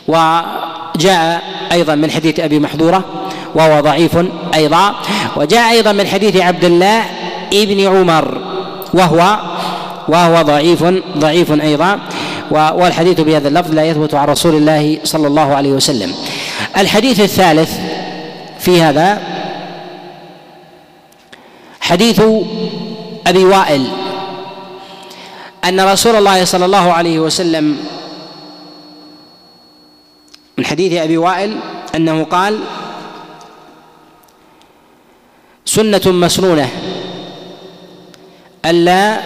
[0.07, 3.03] وجاء أيضا من حديث أبي محذورة
[3.55, 4.17] وهو ضعيف
[4.53, 4.95] أيضا.
[5.35, 7.03] وجاء أيضا من حديث عبد الله
[7.53, 8.41] ابن عمر
[8.93, 9.37] وهو
[10.07, 10.83] وهو ضعيف
[11.17, 11.99] ضعيف أيضا.
[12.51, 16.13] والحديث بهذا اللفظ لا يثبت عن رسول الله صلى الله عليه وسلم.
[16.77, 17.79] الحديث الثالث
[18.59, 19.21] في هذا
[21.81, 22.21] حديث
[23.27, 23.87] أبي وائل
[25.65, 27.77] أن رسول الله صلى الله عليه وسلم
[30.57, 31.59] من حديث أبي وائل
[31.95, 32.59] أنه قال
[35.65, 36.69] سنة مسنونة
[38.65, 39.21] ألا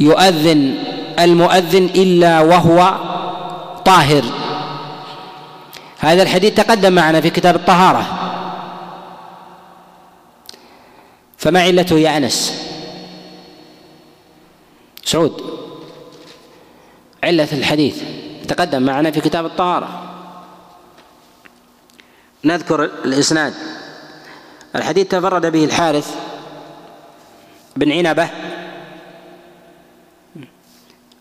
[0.00, 0.74] يؤذن
[1.18, 2.94] المؤذن إلا وهو
[3.84, 4.22] طاهر
[6.06, 8.06] هذا الحديث تقدم معنا في كتاب الطهارة.
[11.38, 12.62] فما علته يا أنس؟
[15.04, 15.42] سعود
[17.24, 18.02] علة الحديث
[18.48, 20.02] تقدم معنا في كتاب الطهارة.
[22.44, 23.54] نذكر الإسناد.
[24.76, 26.14] الحديث تفرد به الحارث
[27.76, 28.30] بن عنبة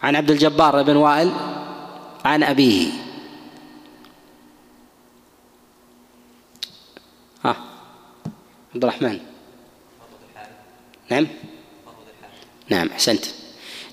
[0.04, 1.32] عن عبد الجبار بن وائل
[2.26, 3.05] عن أبيه.
[8.76, 9.20] عبد الرحمن.
[11.10, 11.28] نعم؟
[12.70, 13.26] نعم أحسنت.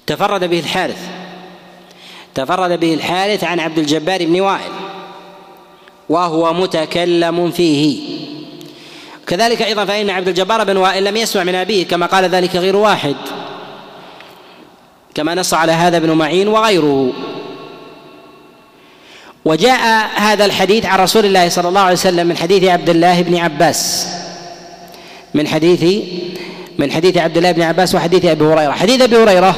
[0.06, 1.08] تفرد به الحارث.
[2.34, 4.72] تفرد به الحارث عن عبد الجبار بن وائل.
[6.08, 8.00] وهو متكلم فيه.
[9.26, 12.76] كذلك أيضا فإن عبد الجبار بن وائل لم يسمع من أبيه كما قال ذلك غير
[12.76, 13.16] واحد.
[15.14, 17.12] كما نص على هذا ابن معين وغيره.
[19.44, 23.36] وجاء هذا الحديث عن رسول الله صلى الله عليه وسلم من حديث عبد الله بن
[23.36, 24.08] عباس.
[25.34, 26.04] من حديث
[26.78, 28.72] من حديث عبد الله بن عباس وحديث أبي هريرة.
[28.72, 29.54] حديث أبي هريرة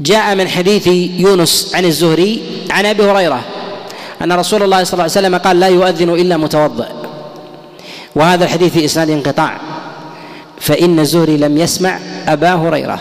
[0.00, 0.86] جاء من حديث
[1.20, 3.40] يونس عن الزهري عن أبي هريرة
[4.22, 6.88] أن رسول الله صلى الله عليه وسلم قال لا يؤذن إلا متوضئ.
[8.16, 9.60] وهذا الحديث في إسناد انقطاع.
[10.60, 11.98] فإن الزهري لم يسمع
[12.28, 13.00] أبا هريرة.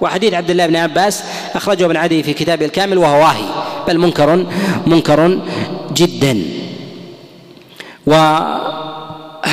[0.00, 1.22] وحديث عبد الله بن عباس
[1.54, 3.44] أخرجه ابن عدي في كتابه الكامل وهو واهي
[3.88, 4.46] بل منكر
[4.86, 5.38] منكر
[5.92, 6.42] جدا.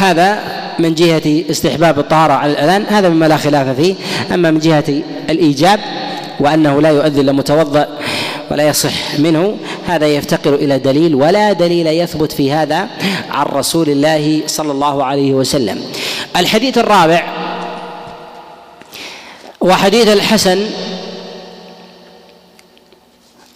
[0.02, 0.40] وهذا
[0.80, 3.96] من جهة استحباب الطهارة على الأذان هذا مما لا خلاف فيه.
[4.34, 4.84] أما من جهة
[5.30, 5.80] الإيجاب
[6.40, 7.88] وأنه لا يؤذن إلا متوضأ
[8.52, 12.88] ولا يصح منه هذا يفتقر إلى دليل ولا دليل يثبت في هذا
[13.32, 15.82] عن رسول الله صلى الله عليه وسلم.
[16.38, 17.24] الحديث الرابع
[19.62, 20.60] وحديث الحسن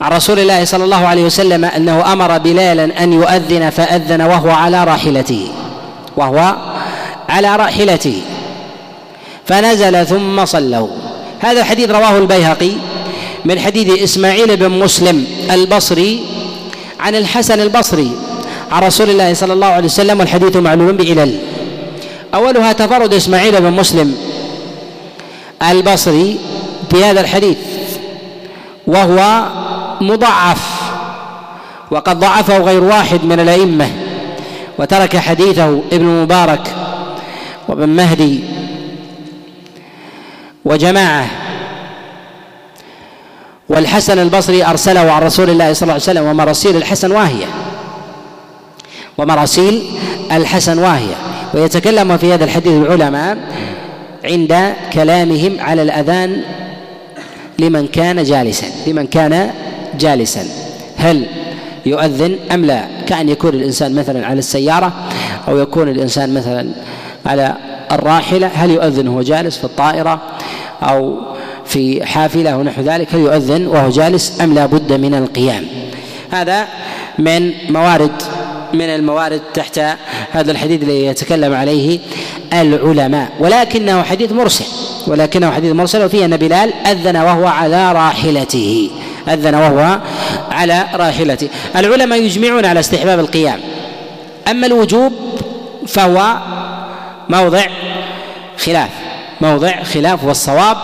[0.01, 4.83] عن رسول الله صلى الله عليه وسلم أنه أمر بلالا أن يؤذن فأذن وهو على
[4.83, 5.47] راحلته.
[6.17, 6.55] وهو
[7.29, 8.21] على راحلته.
[9.45, 10.87] فنزل ثم صلوا.
[11.39, 12.71] هذا الحديث رواه البيهقي
[13.45, 16.25] من حديث إسماعيل بن مسلم البصري
[16.99, 18.11] عن الحسن البصري.
[18.71, 21.39] عن رسول الله صلى الله عليه وسلم والحديث معلوم بعلل
[22.33, 24.15] أولها تفرد إسماعيل بن مسلم
[25.71, 26.37] البصري
[26.91, 27.57] بهذا الحديث
[28.87, 29.45] وهو
[30.01, 30.61] مضعف
[31.91, 33.89] وقد ضعفه غير واحد من الأئمة.
[34.79, 36.75] وترك حديثه ابن مبارك
[37.67, 38.39] وابن مهدي
[40.65, 41.27] وجماعة.
[43.69, 47.45] والحسن البصري أرسله عن رسول الله صلى الله عليه وسلم ومراسيل الحسن واهية.
[49.17, 49.83] ومراسيل
[50.31, 51.15] الحسن واهية.
[51.53, 53.37] ويتكلم في هذا الحديث العلماء
[54.25, 56.41] عند كلامهم على الأذان
[57.59, 59.51] لمن كان جالسا لمن كان
[59.99, 60.45] جالسا.
[60.97, 61.25] هل
[61.85, 64.93] يؤذن أم لا؟ كأن يكون الإنسان مثلا على السيارة
[65.47, 66.69] أو يكون الإنسان مثلا
[67.25, 67.55] على
[67.91, 70.21] الراحلة هل يؤذن وهو جالس في الطائرة
[70.83, 71.19] أو
[71.65, 75.65] في حافلة ونحو ذلك هل يؤذن وهو جالس أم لا بد من القيام؟
[76.31, 76.67] هذا
[77.19, 78.11] من موارد
[78.73, 79.81] من الموارد تحت
[80.31, 81.99] هذا الحديث الذي يتكلم عليه
[82.53, 83.29] العلماء.
[83.39, 84.65] ولكنه حديث مرسل
[85.07, 88.89] ولكنه حديث مرسل وفيه أن بلال أذن وهو على راحلته
[89.27, 89.99] أذن وهو
[90.55, 91.49] على راحلته.
[91.75, 93.59] العلماء يجمعون على استحباب القيام.
[94.47, 95.13] أما الوجوب
[95.87, 96.37] فهو
[97.29, 97.65] موضع
[98.57, 98.89] خلاف.
[99.41, 100.77] موضع خلاف والصواب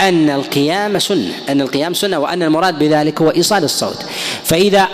[0.00, 4.06] أن القيام سنة أن القيام سنة وأن المراد بذلك هو إيصال الصوت.
[4.44, 4.88] فإذا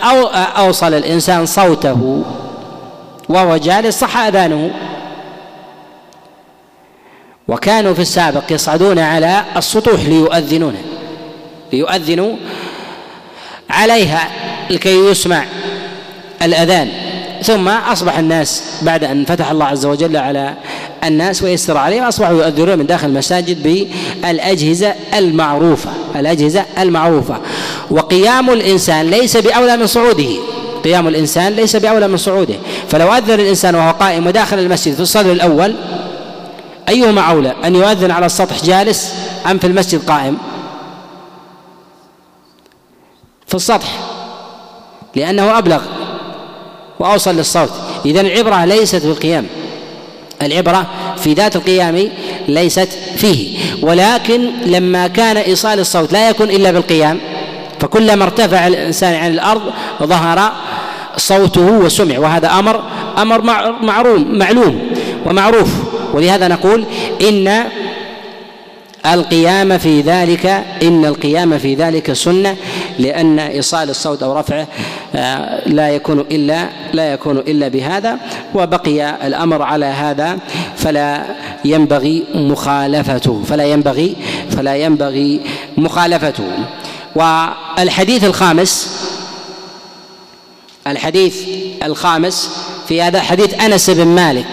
[0.57, 2.23] أوصل الإنسان صوته
[3.29, 4.71] وهو جالس صح أذانه.
[7.47, 10.75] وكانوا في السابق يصعدون على السطوح ليؤذنون
[11.73, 12.35] ليؤذنوا
[13.69, 14.29] عليها
[14.69, 15.43] لكي يسمع
[16.41, 16.89] الأذان.
[17.43, 20.53] ثم أصبح الناس بعد أن فتح الله عز وجل على
[21.03, 23.85] الناس ويسر عليهم أصبحوا يؤذنون من داخل المساجد
[24.23, 27.37] بالأجهزة المعروفة الأجهزة المعروفة.
[27.91, 30.29] وقيام الإنسان ليس بأولى من صعوده.
[30.83, 32.55] قيام الإنسان ليس بأولى من صعوده.
[32.89, 35.75] فلو أذن الإنسان وهو قائم وداخل المسجد في الصدر الأول
[36.89, 39.13] أيهما أولى؟ أن يؤذن على السطح جالس
[39.51, 40.37] أم في المسجد قائم؟
[43.47, 43.87] في السطح
[45.15, 45.81] لأنه أبلغ
[46.99, 47.69] وأوصل للصوت.
[48.05, 49.45] إذا العبرة ليست بالقيام
[50.41, 50.85] العبرة
[51.17, 52.09] في ذات القيام
[52.47, 53.57] ليست فيه.
[53.81, 57.19] ولكن لما كان إيصال الصوت لا يكون إلا بالقيام
[57.79, 59.61] فكلما ارتفع الإنسان عن الأرض
[60.03, 60.51] ظهر
[61.17, 62.19] صوته وسمع.
[62.19, 62.83] وهذا أمر
[63.17, 63.41] أمر
[63.81, 64.81] معروم معلوم
[65.25, 65.69] ومعروف.
[66.13, 66.85] ولهذا نقول
[67.21, 67.63] إن
[69.13, 70.45] القيام في ذلك
[70.83, 72.55] إن القيام في ذلك سنة
[72.99, 74.67] لأن إيصال الصوت أو رفعه
[75.15, 78.17] آه، لا يكون إلا لا يكون إلا بهذا
[78.55, 80.37] وبقي الأمر على هذا
[80.75, 81.23] فلا
[81.65, 84.15] ينبغي مخالفته فلا ينبغي
[84.49, 85.41] فلا ينبغي
[85.77, 86.43] مخالفته.
[87.15, 88.89] والحديث الخامس
[90.87, 91.35] الحديث
[91.83, 92.49] الخامس
[92.87, 94.47] في هذا حديث أنس بن مالك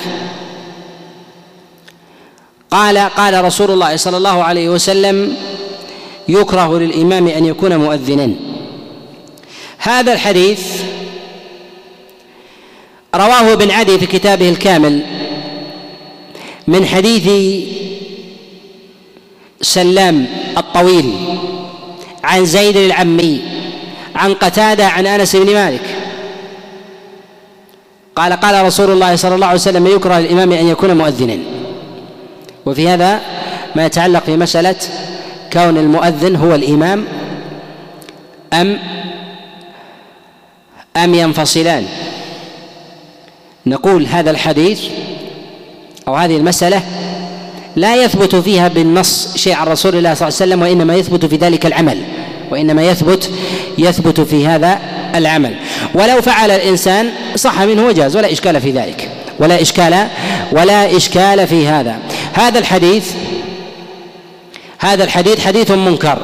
[2.74, 5.36] قال قال رسول الله صلى الله عليه وسلم
[6.28, 8.30] يكره للإمام أن يكون مؤذنا.
[9.78, 10.82] هذا الحديث
[13.14, 15.02] رواه ابن عدي في كتابه الكامل
[16.66, 17.28] من حديث
[19.62, 20.26] سلام
[20.58, 21.14] الطويل
[22.24, 23.40] عن زيد العمي
[24.14, 25.96] عن قتادة عن أنس بن مالك.
[28.16, 31.53] قال قال رسول الله صلى الله عليه وسلم يكره للإمام أن يكون مؤذنا.
[32.66, 33.20] وفي هذا
[33.76, 34.76] ما يتعلق في مسألة
[35.52, 37.04] كون المؤذن هو الإمام
[38.52, 38.78] أم
[40.96, 41.86] أم ينفصلان.
[43.66, 44.80] نقول هذا الحديث
[46.08, 46.82] أو هذه المسألة
[47.76, 51.36] لا يثبت فيها بالنص شيء عن رسول الله صلى الله عليه وسلم وإنما يثبت في
[51.36, 52.02] ذلك العمل
[52.50, 53.30] وإنما يثبت
[53.78, 54.78] يثبت في هذا
[55.14, 55.54] العمل.
[55.94, 59.08] ولو فعل الإنسان صح منه وجاز ولا إشكال في ذلك.
[59.39, 60.09] ولا إشكال
[60.53, 61.99] ولا إشكال في هذا.
[62.32, 63.12] هذا الحديث
[64.78, 66.18] هذا الحديث حديث منكر.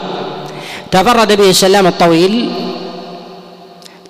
[0.91, 2.51] تفرد به سلام الطويل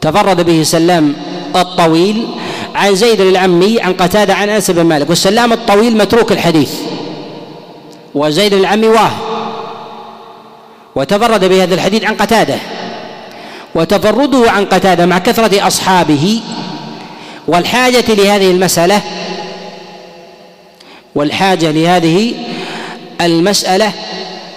[0.01, 1.15] تفرد به سلام
[1.57, 2.27] الطويل
[2.75, 5.09] عن زيد العمي عن قتادة عن أنس بن مالك.
[5.09, 6.73] والسلام الطويل متروك الحديث.
[8.15, 9.11] وزيد العمي واه.
[10.95, 12.57] وتفرد بهذا الحديث عن قتادة.
[13.75, 16.41] وتفرده عن قتادة مع كثرة أصحابه.
[17.51, 19.03] والحاجة لهذه المسألة
[21.15, 22.35] والحاجة لهذه
[23.21, 23.93] المسألة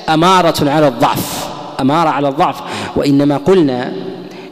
[0.09, 1.47] أمارة على الضعف
[1.81, 2.55] أمارة على الضعف.
[2.95, 3.93] وإنما قلنا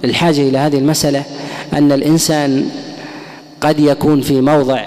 [0.04, 1.24] الحاجة إلى هذه المسألة
[1.74, 2.70] أن الإنسان
[3.62, 4.86] قد يكون في موضع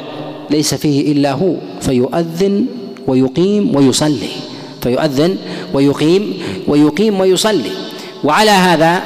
[0.51, 2.67] ليس فيه إلا هو فيؤذن
[3.07, 4.31] ويقيم ويصلي
[4.83, 5.37] فيؤذن
[5.75, 7.71] ويقيم ويقيم ويصلي.
[8.25, 9.03] وعلى هذا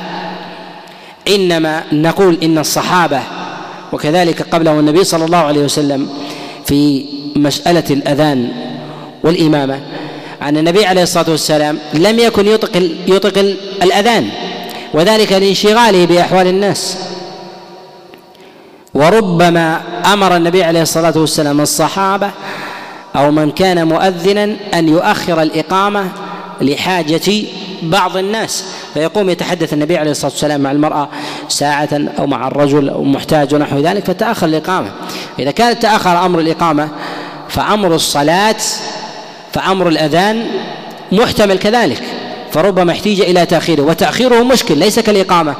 [1.28, 3.20] إنما نقول إن الصحابة
[3.92, 6.08] وكذلك قبله النبي صلى الله عليه وسلم
[6.64, 7.04] في
[7.36, 8.48] مسألة الأذان
[9.24, 9.80] والإمامة
[10.42, 13.38] أن النبي عليه الصلاة والسلام لم يكن يطق يطق
[13.82, 14.28] الأذان
[14.94, 16.96] وذلك لانشغاله بأحوال الناس.
[18.94, 19.80] وربما
[20.12, 22.30] أمر النبي عليه الصلاة والسلام الصحابة
[23.16, 26.08] أو من كان مؤذنا أن يؤخر الإقامة
[26.60, 27.42] لحاجة
[27.82, 28.64] بعض الناس
[28.94, 31.08] فيقوم يتحدث النبي عليه الصلاة والسلام مع المرأة
[31.48, 31.88] ساعة
[32.18, 34.90] أو مع الرجل أو محتاج ونحو ذلك فتأخر الإقامة.
[35.38, 36.88] إذا كان تأخر أمر الإقامة
[37.48, 38.56] فأمر الصلاة
[39.52, 40.46] فأمر الأذان
[41.12, 42.02] محتمل كذلك.
[42.52, 45.54] فربما احتيج إلى تأخيره وتأخيره مشكل ليس كالإقامة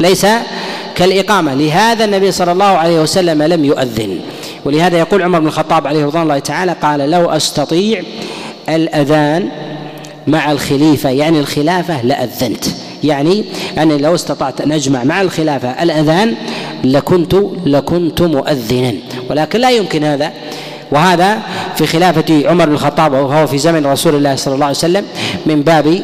[0.00, 0.26] ليس
[0.94, 1.54] كالإقامة.
[1.54, 4.20] لهذا النبي صلى الله عليه وسلم لم يؤذن.
[4.64, 8.02] ولهذا يقول عمر بن الخطاب عليه رضوان الله تعالى قال لو أستطيع
[8.68, 9.48] الأذان
[10.26, 12.64] مع الخليفة يعني الخلافة لأذنت.
[13.04, 13.44] يعني
[13.78, 16.34] أني لو استطعت أن أجمع مع الخلافة الأذان
[16.84, 17.36] لكنت
[17.66, 18.92] لكنت مؤذنا.
[19.30, 20.32] ولكن لا يمكن هذا.
[20.92, 21.38] وهذا
[21.76, 25.04] في خلافة عمر بن الخطاب وهو في زمن رسول الله صلى الله عليه وسلم
[25.46, 26.02] من باب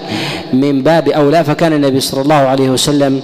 [0.53, 1.44] من باب أولى.
[1.44, 3.20] فكان النبي صلى الله عليه وسلم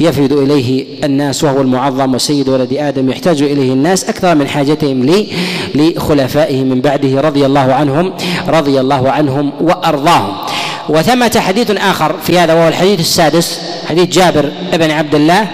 [0.00, 5.26] يفد إليه الناس وهو المعظم وسيد ولد آدم يحتاج إليه الناس أكثر من حاجتهم لي
[5.74, 8.12] لخلفائه من بعده رضي الله عنهم
[8.48, 10.43] رضي الله عنهم وأرضاهم.
[10.88, 15.48] وثمة حديث آخر في هذا وهو الحديث السادس حديث جابر بن عبد الله.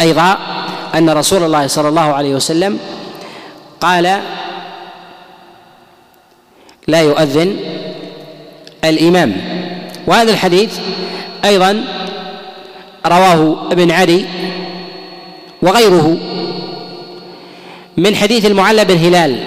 [0.00, 0.38] أيضا
[0.94, 2.78] أن رسول الله صلى الله عليه وسلم
[3.80, 4.20] قال
[6.86, 7.56] لا يؤذن
[8.84, 9.36] الإمام.
[10.06, 10.78] وهذا الحديث
[11.44, 11.84] أيضا
[13.06, 14.24] رواه ابن علي
[15.62, 16.16] وغيره
[17.96, 19.44] من حديث المعلى بن هلال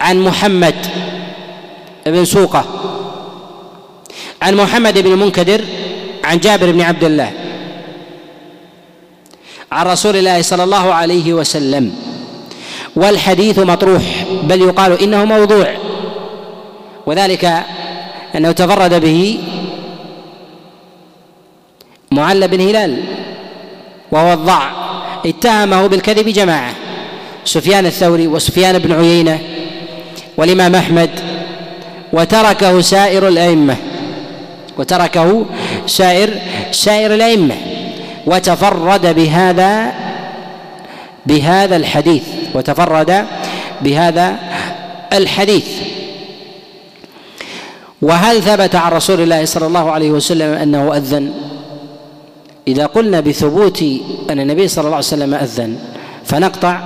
[0.00, 0.74] عن محمد
[2.06, 2.64] بن سوقة.
[4.42, 5.64] عن محمد بن منكدر
[6.24, 7.32] عن جابر بن عبد الله.
[9.72, 11.94] عن رسول الله صلى الله عليه وسلم.
[12.96, 14.02] والحديث مطروح
[14.42, 15.74] بل يقال إنه موضوع.
[17.06, 17.64] وذلك
[18.34, 19.38] أنه تفرد به
[22.12, 23.02] معل بن هلال
[24.12, 24.70] وهو الضع.
[25.26, 26.74] اتهمه بالكذب جماعة.
[27.44, 29.40] سفيان الثوري وسفيان بن عيينة
[30.36, 31.10] والإمام أحمد
[32.14, 33.76] وتركه سائر الأئمة.
[34.78, 35.28] وتركه
[35.86, 36.30] سائر
[36.70, 37.54] سائر الأئمة.
[38.26, 39.72] وتفرد بهذا
[41.26, 42.26] بهذا الحديث.
[42.54, 43.10] وتفرد
[43.82, 44.26] بهذا
[45.12, 45.68] الحديث.
[48.02, 51.32] وهل ثبت عن رسول الله صلى الله عليه وسلم أنه أذن؟
[52.68, 53.82] إذا قلنا بثبوت
[54.30, 55.70] أن النبي صلى الله عليه وسلم أذن
[56.24, 56.80] فنقطع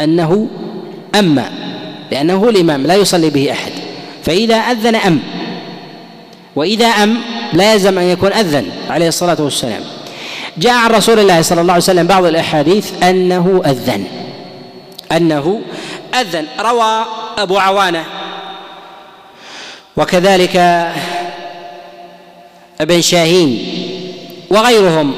[0.00, 0.48] أنه
[1.14, 1.46] أما
[2.10, 3.83] لأنه هو الإمام لا يصلي به أحد.
[4.24, 5.20] فإذا أذن أم.
[6.56, 7.20] وإذا أم
[7.52, 9.80] لا يلزم أن يكون أذن عليه الصلاة والسلام.
[10.58, 14.04] جاء عن رسول الله صلى الله عليه وسلم بعض الأحاديث أنه أذن.
[15.12, 15.60] أنه
[16.14, 16.46] أذن.
[16.60, 17.04] روى
[17.38, 18.04] أبو عوانة.
[19.96, 20.56] وكذلك
[22.80, 23.66] ابن شاهين
[24.50, 25.14] وغيرهم.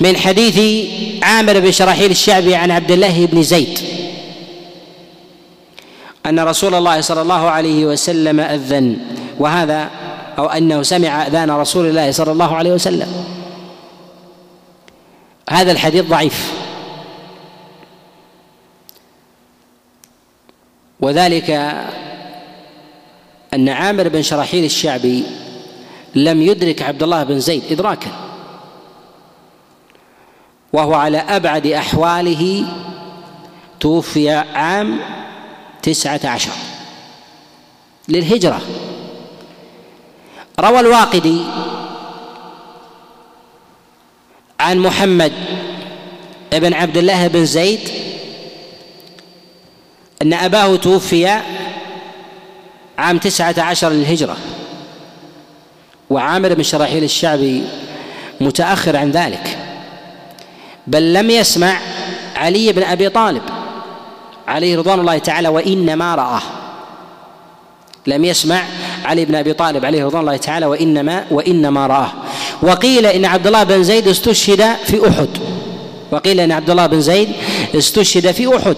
[0.00, 0.86] من حديث
[1.22, 3.93] عامر بن شراحيل الشعبي عن عبد الله بن زيد.
[6.26, 8.96] أن رسول الله صلى الله عليه وسلم أذن
[9.38, 9.90] وهذا
[10.38, 13.24] أو أنه سمع أذان رسول الله صلى الله عليه وسلم.
[15.50, 16.52] هذا الحديث ضعيف.
[21.00, 21.50] وذلك
[23.54, 25.24] أن عامر بن شراحيل الشعبي
[26.14, 28.10] لم يدرك عبد الله بن زيد ادراكا
[30.72, 32.66] وهو على أبعد أحواله
[33.80, 35.00] توفي عام
[35.84, 36.52] تسعة عشر.
[38.08, 38.60] للهجرة.
[40.60, 41.40] روى الواقدي
[44.60, 45.32] عن محمد
[46.52, 47.80] بن عبد الله بن زيد
[50.22, 51.40] أن أباه توفي
[52.98, 54.36] عام تسعة عشر للهجرة
[56.10, 57.64] وعامر بن شراحيل الشعبي
[58.40, 59.58] متأخر عن ذلك
[60.86, 61.78] بل لم يسمع
[62.36, 63.42] علي بن أبي طالب.
[64.48, 66.42] عليه رضوان الله تعالى وإنما رآه.
[68.06, 68.62] لم يسمع
[69.04, 72.12] علي بن أبي طالب عليه رضوان الله تعالى وانما وإنما رآه.
[72.62, 75.28] وقيل إن عبد الله بن زيد استشهد في أحد.
[76.10, 77.28] وقيل إن عبد الله بن زيد
[77.74, 78.76] استشهد في أحد.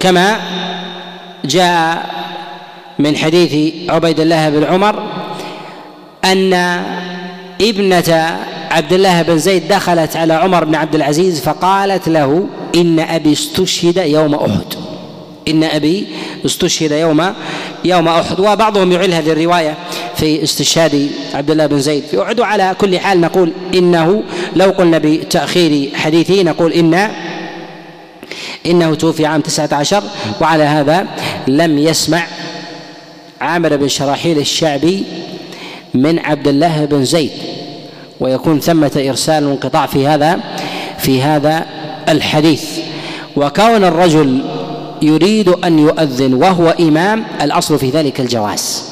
[0.00, 0.40] كما
[1.44, 2.06] جاء
[2.98, 5.02] من حديث عبيد الله بن عمر
[6.24, 6.54] أن
[7.60, 8.38] ابنة
[8.76, 13.96] عبد الله بن زيد دخلت على عمر بن عبد العزيز فقالت له إن أبي استشهد
[13.96, 14.74] يوم أحد.
[15.48, 16.06] إن أبي
[16.46, 17.32] استشهد يوم
[17.84, 18.40] يوم أحد.
[18.40, 19.74] وبعضهم يعل هذه الرواية
[20.16, 22.04] في استشهاد عبد الله بن زيد.
[22.04, 24.22] في احد وعلى كل حال نقول إنه
[24.56, 27.10] لو قلنا بتأخير حديثه نقول ان
[28.66, 30.02] إنه توفي عام تسعة عشر
[30.40, 31.06] وعلى هذا
[31.48, 32.26] لم يسمع
[33.40, 35.04] عامر بن شراحيل الشعبي
[35.94, 37.45] من عبد الله بن زيد.
[38.20, 40.40] ويكون ثمة إرسال وانقطاع في هذا
[40.98, 41.66] في هذا
[42.08, 42.64] الحديث.
[43.36, 44.40] وكون الرجل
[45.02, 48.84] يريد أن يؤذن وهو إمام الأصل في ذلك الجواز.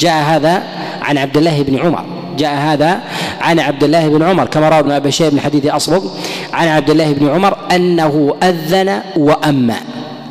[0.00, 0.62] جاء هذا
[1.02, 2.04] عن عبد الله بن عمر.
[2.38, 3.00] جاء هذا
[3.40, 6.04] عن عبد الله بن عمر كما روى ابن أبي شيبة من حديث أصبغ
[6.52, 9.74] عن عبد الله بن عمر أنه أذن وأمى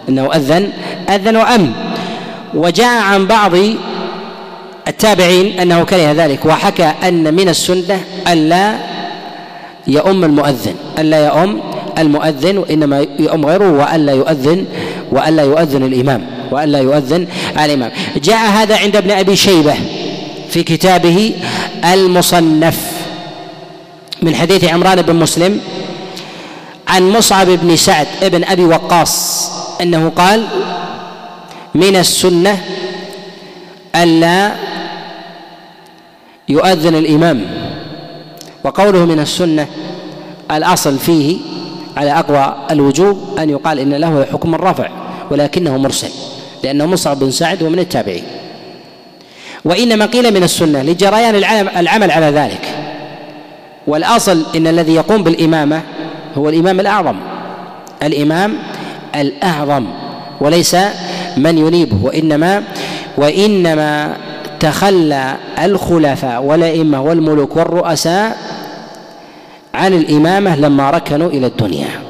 [0.10, 0.70] أنه أذن
[1.10, 1.74] أذن وأم.
[2.54, 3.52] وجاء عن بعض
[4.88, 8.78] التابعين أنه كره ذلك وحكى أن من السنة الا
[9.88, 11.62] يؤم المؤذن الا يؤم
[11.98, 14.66] المؤذن وإنما يؤم غيره والا يؤذن
[15.12, 17.28] والا يؤذن الإمام والا يؤذن
[17.60, 17.92] الإمام.
[18.24, 19.76] جاء هذا عند ابن أبي شيبة
[20.50, 21.34] في كتابه
[21.94, 22.78] المصنف
[24.22, 25.60] من حديث عمران بن مسلم
[26.88, 29.50] عن مصعب بن سعد بن أبي وقاص
[29.82, 30.48] أنه قال
[31.76, 32.62] من السنة
[33.96, 34.52] ألا
[36.50, 37.42] يؤذن الإمام.
[38.64, 39.68] وقوله من السنة
[40.52, 41.38] الأصل فيه
[41.98, 44.90] على أقوى الوجوب أن يقال إن له حكم الرفع
[45.32, 46.10] ولكنه مرسل
[46.64, 48.24] لأنه مصعب بن سعد ومن التابعين.
[49.66, 51.36] وإنما قيل من السنة لجريان
[51.78, 52.76] العمل على ذلك.
[53.88, 55.82] والأصل إن الذي يقوم بالإمامة
[56.38, 57.16] هو الإمام الأعظم.
[58.04, 58.54] الإمام
[59.16, 59.86] الأعظم
[60.42, 60.76] وليس
[61.38, 62.64] من ينيبه وإنما
[63.18, 64.18] وإنما
[64.60, 68.38] تخلى الخلفاء والأئمة والملوك والرؤساء
[69.74, 72.02] عن الإمامة لما ركنوا إلى الدنيا.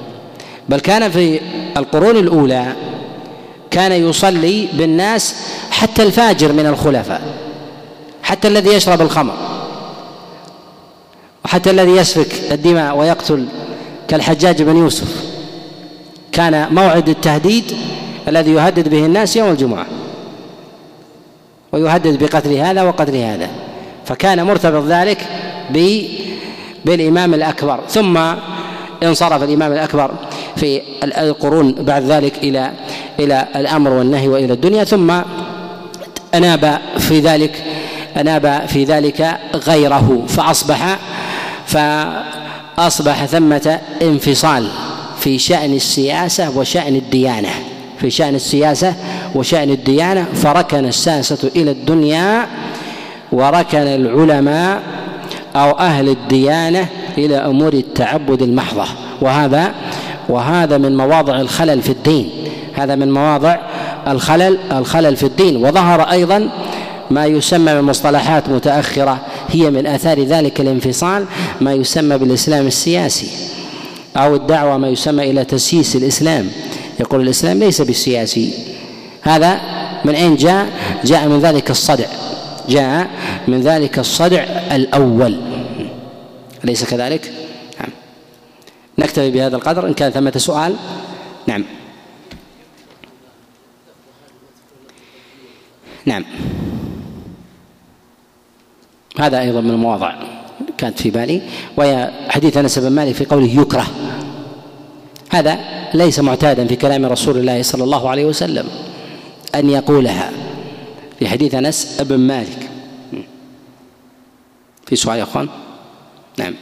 [0.69, 1.39] بل كان في
[1.77, 2.65] القرون الأولى
[3.71, 5.35] كان يصلي بالناس
[5.71, 7.21] حتى الفاجر من الخلفاء
[8.23, 9.33] حتى الذي يشرب الخمر
[11.45, 13.45] وحتى الذي يسفك الدماء ويقتل
[14.07, 15.25] كالحجاج بن يوسف.
[16.31, 17.63] كان موعد التهديد
[18.27, 19.85] الذي يهدد به الناس يوم الجمعة.
[21.71, 23.49] ويهدد بقتل هذا وقتل هذا.
[24.05, 25.27] فكان مرتبط ذلك
[26.85, 27.79] بالإمام الأكبر.
[27.89, 28.19] ثم
[29.03, 30.11] انصرف الإمام الأكبر
[30.55, 32.71] في القرون بعد ذلك إلى
[33.19, 34.83] إلى الأمر والنهي وإلى الدنيا.
[34.83, 35.21] ثم
[36.33, 37.63] أناب في ذلك
[38.17, 40.99] أناب في ذلك غيره فأصبح
[41.65, 44.67] فأصبح ثمة انفصال
[45.19, 47.49] في شأن السياسة وشأن الديانة.
[48.01, 48.93] في شأن السياسة
[49.35, 52.47] وشأن الديانة فركن الساسة إلى الدنيا
[53.31, 54.81] وركن العلماء
[55.55, 56.87] أو أهل الديانة
[57.17, 58.85] إلى أمور التعبد المحضة.
[59.21, 59.71] وهذا
[60.29, 62.29] وهذا من مواضع الخلل في الدين.
[62.73, 63.57] هذا من مواضع
[64.07, 65.65] الخلل الخلل في الدين.
[65.65, 66.49] وظهر أيضا
[67.11, 69.19] ما يسمى بمصطلحات متأخرة
[69.49, 71.25] هي من آثار ذلك الانفصال
[71.61, 73.27] ما يسمى بالإسلام السياسي
[74.17, 76.49] أو الدعوة ما يسمى إلى تسييس الإسلام.
[76.99, 78.53] يقول الإسلام ليس بالسياسي.
[79.21, 79.61] هذا
[80.05, 80.69] من أين جاء؟
[81.03, 82.07] جاء من ذلك الصدع.
[82.69, 83.09] جاء
[83.47, 85.39] من ذلك الصدع الأول.
[86.63, 87.33] أليس كذلك؟
[87.79, 87.89] نعم.
[88.97, 89.87] نكتفي بهذا القدر.
[89.87, 90.75] إن كان ثمة سؤال.
[91.47, 91.63] نعم.
[96.05, 96.25] نعم.
[99.19, 100.13] هذا أيضا من المواضع
[100.77, 101.41] كانت في بالي.
[101.77, 103.87] وهي حديث أنس بن مالك في قوله يكره.
[105.29, 105.59] هذا
[105.93, 108.67] ليس معتادا في كلام رسول الله صلى الله عليه وسلم
[109.55, 110.31] أن يقولها.
[111.19, 112.69] في حديث أنس بن مالك.
[114.85, 115.49] في سؤال يا أخوان؟
[116.37, 116.53] نعم.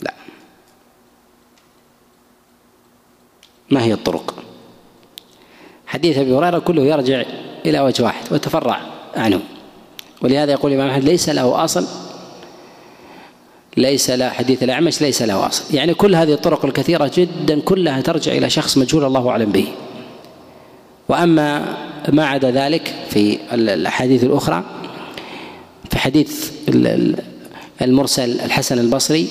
[0.00, 0.14] لا.
[3.70, 4.34] ما هي الطرق؟
[5.86, 7.22] حديث أبي هريرة كله يرجع
[7.66, 8.80] إلى وجه واحد ويتفرع
[9.16, 9.40] عنه.
[10.22, 11.86] ولهذا يقول الإمام أحمد ليس له أصل
[13.76, 18.32] ليس لا حديث الأعمش ليس له أصل يعني كل هذه الطرق الكثيرة جدا كلها ترجع
[18.32, 19.66] إلى شخص مجهول الله أعلم به.
[21.08, 21.76] وأما
[22.08, 24.64] ما عدا ذلك في الأحاديث الأخرى
[25.90, 26.50] في حديث
[27.82, 29.28] المرسل الحسن البصري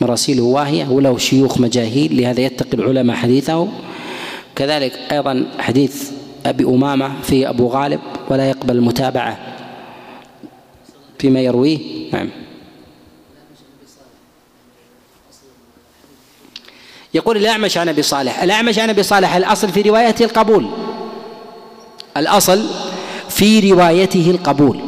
[0.00, 3.68] مراسيله واهية وله شيوخ مجاهيل لهذا يتقي العلماء حديثه.
[4.56, 6.10] كذلك أيضا حديث
[6.46, 8.00] أبي أمامة في أبو غالب
[8.30, 9.38] ولا يقبل المتابعة
[11.18, 11.78] فيما يرويه.
[12.12, 12.43] نعم.
[17.14, 18.42] يقول الأعمش عن أبي صالح.
[18.42, 20.66] الأعمش عن أبي صالح الأصل في روايته القبول.
[22.16, 22.66] الأصل
[23.28, 24.80] في روايته القبول.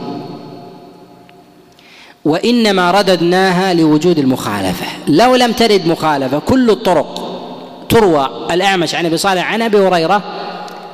[2.25, 4.87] وإنما رددناها لوجود المخالفة.
[5.09, 7.23] لو لم ترد مخالفة كل الطرق
[7.89, 10.23] تروى الأعمش عن أبي صالح عن أبي هريرة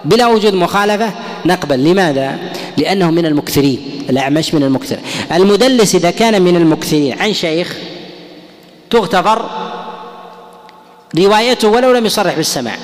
[0.05, 1.13] بلا وجود مخالفة
[1.47, 1.85] نقبل.
[1.85, 2.39] لماذا؟
[2.77, 4.05] لأنه من المكثرين.
[4.11, 4.99] الأعمش من المكثر.
[5.33, 7.19] المدلس إذا كان من المكثرين.
[7.19, 7.77] عن شيخ
[8.91, 9.72] تغتفر
[11.19, 12.77] روايته ولو لم يصرح بالسماع.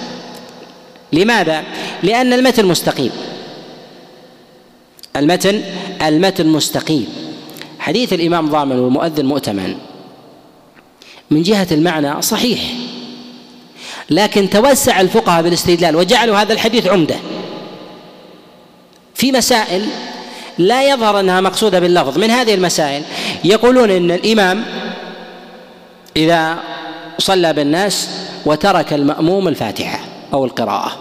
[1.12, 1.64] لماذا؟
[2.02, 3.10] لأن المتن مستقيم.
[5.16, 5.62] المتن
[6.02, 7.08] المتن مستقيم.
[7.78, 9.74] حديث الإمام ضامن والمؤذن مؤتمن.
[11.30, 12.60] من جهة المعنى صحيح.
[14.10, 17.16] لكن توسع الفقهاء بالاستدلال وجعلوا هذا الحديث عمدة.
[19.14, 19.86] في مسائل
[20.58, 22.18] لا يظهر أنها مقصودة باللفظ.
[22.18, 23.02] من هذه المسائل؟
[23.44, 24.64] يقولون إن الإمام
[26.16, 26.58] إذا
[27.18, 28.08] صلى بالناس
[28.46, 30.00] وترك المأموم الفاتحة
[30.32, 30.92] أو القراءة.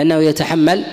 [0.00, 0.84] أنه يتحمل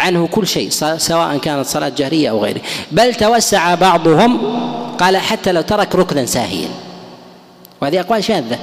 [0.00, 2.60] عنه كل شيء سواء كانت صلاة جهرية أو غيره.
[2.92, 4.40] بل توسع بعضهم
[4.98, 6.68] قال حتى لو ترك ركنا ساهيا.
[7.80, 8.58] وهذه أقوال شاذة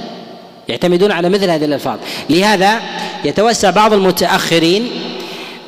[0.68, 1.98] يعتمدون على مثل هذه الألفاظ.
[2.30, 2.80] لهذا
[3.24, 4.90] يتوسع بعض المتأخرين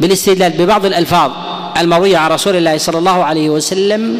[0.00, 1.30] بالاستدلال ببعض الألفاظ
[1.80, 4.18] المروية عن رسول الله صلى الله عليه وسلم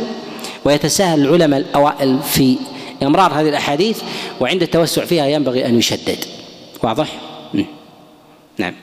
[0.64, 2.56] ويتساهل العلماء الأوائل في
[3.03, 4.03] إمرار هذه الأحاديث
[4.40, 6.24] وعند التوسع فيها ينبغي أن يشدد.
[6.82, 7.20] واضح؟
[8.59, 8.74] نعم.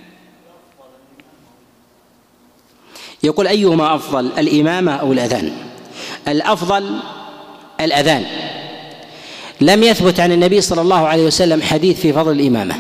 [3.24, 5.52] يقول أيهما أفضل الإمامة أو الأذان؟
[6.28, 7.00] الأفضل
[7.82, 8.26] الأذان.
[9.62, 12.76] لم يثبت عن النبي صلى الله عليه وسلم حديث في فضل الإمامة.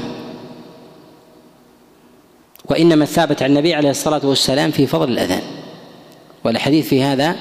[2.65, 5.41] وإنما الثابت عن النبي عليه الصلاة والسلام في فضل الأذان.
[6.43, 7.35] والأحاديث في هذا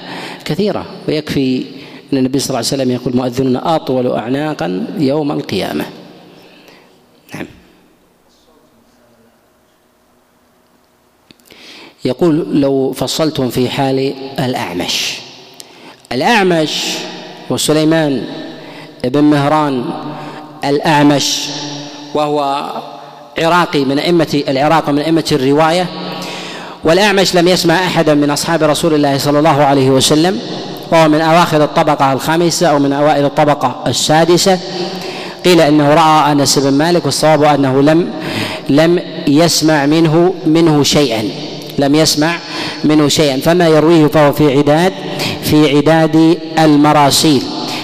[0.45, 1.65] كثيرة ويكفي
[2.13, 5.85] أن النبي صلى الله عليه وسلم يقول مؤذننا أطول أعناقا يوم القيامة.
[7.35, 7.45] نعم.
[12.05, 15.17] يقول لو فصلتم في حال الأعمش.
[16.11, 16.83] الأعمش
[17.49, 18.23] وسليمان
[19.03, 19.85] بن مهران
[20.65, 21.49] الأعمش
[22.13, 22.69] وهو
[23.37, 25.89] عراقي من أئمة العراق ومن أئمة الرواية.
[26.83, 30.41] والأعمش لم يسمع أحدا من أصحاب رسول الله صلى الله عليه وسلم.
[30.91, 34.59] وهو من أواخر الطبقة الخامسة أو من أوائل الطبقة السادسة.
[35.45, 38.09] قيل إنه رأى انس بن مالك والصواب أنه لم
[38.69, 41.23] لم يسمع منه منه شيئا.
[41.77, 42.35] لم يسمع
[42.83, 43.39] منه شيئا.
[43.39, 44.93] فما يرويه فهو في عداد
[45.43, 47.43] في عداد المراسيل.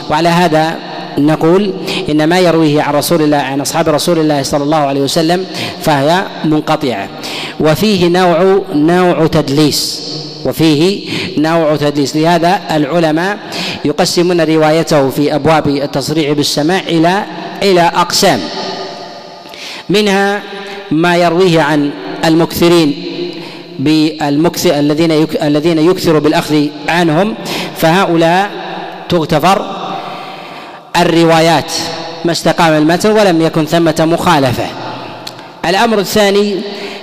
[0.10, 0.76] وعلى هذا
[1.18, 1.74] نقول
[2.10, 5.46] إن ما يرويه عن رسول الله عن أصحاب رسول الله صلى الله عليه وسلم
[5.82, 7.10] فهي منقطعة.
[7.60, 10.15] وفيه نوع نوع تدليس.
[10.46, 12.16] وفيه نوع تدليس.
[12.16, 13.38] لهذا العلماء
[13.86, 17.24] يقسمون روايته في أبواب التصريح بالسماع إلى
[17.64, 18.40] إلى أقسام.
[19.90, 20.42] منها
[20.92, 21.92] ما يرويه عن
[22.26, 23.04] المكثرين
[23.80, 27.36] بالمكثر الذين الذين يكثر بالأخذ عنهم.
[27.78, 28.52] فهؤلاء
[29.10, 29.66] تغتفر
[30.98, 31.72] الروايات
[32.26, 34.68] ما استقام المتن ولم يكن ثمة مخالفة.
[35.66, 36.56] الأمر الثاني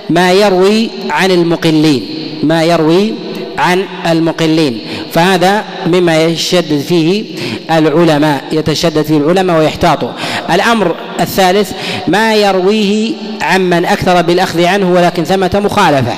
[0.09, 2.05] ما يروي عن المقلين
[2.43, 3.13] ما يروي
[3.57, 4.79] عن المقلين.
[5.13, 7.23] فهذا مما يشدد فيه
[7.71, 10.09] العلماء يتشدد فيه العلماء ويحتاطوا
[10.53, 11.71] الأمر الثالث
[12.07, 16.13] ما يرويه عمن أكثر بالأخذ عنه ولكن ثمة مخالفة.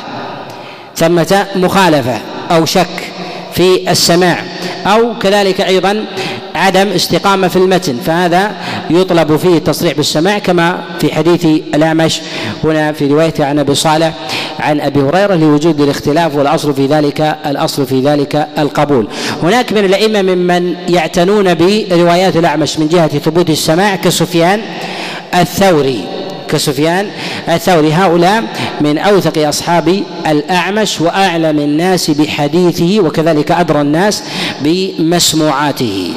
[0.96, 2.18] ثمة مخالفة
[2.52, 3.12] أو شك
[3.54, 4.44] في السماع.
[4.86, 6.06] أو كذلك أيضا
[6.56, 7.98] عدم استقامة في المتن.
[8.06, 8.52] فهذا
[8.90, 12.22] يطلب فيه التصريح بالسماع كما في حديث الأعمش
[12.64, 14.14] هنا في روايته عن أبي صالح
[14.60, 19.08] عن أبي هريرة لوجود الاختلاف والأصل في ذلك الأصل في ذلك القبول.
[19.44, 24.62] هناك من الأئمة ممن يعتنون بروايات الأعمش من جهة ثبوت السماع كسفيان
[25.34, 26.06] الثوري.
[26.48, 27.08] كسفيان
[27.50, 27.94] الثوري.
[27.94, 28.44] هؤلاء
[28.82, 34.24] من أوثق أصحاب الأعمش وأعلم الناس بحديثه وكذلك أدرى الناس
[34.62, 36.14] بمسموعاته.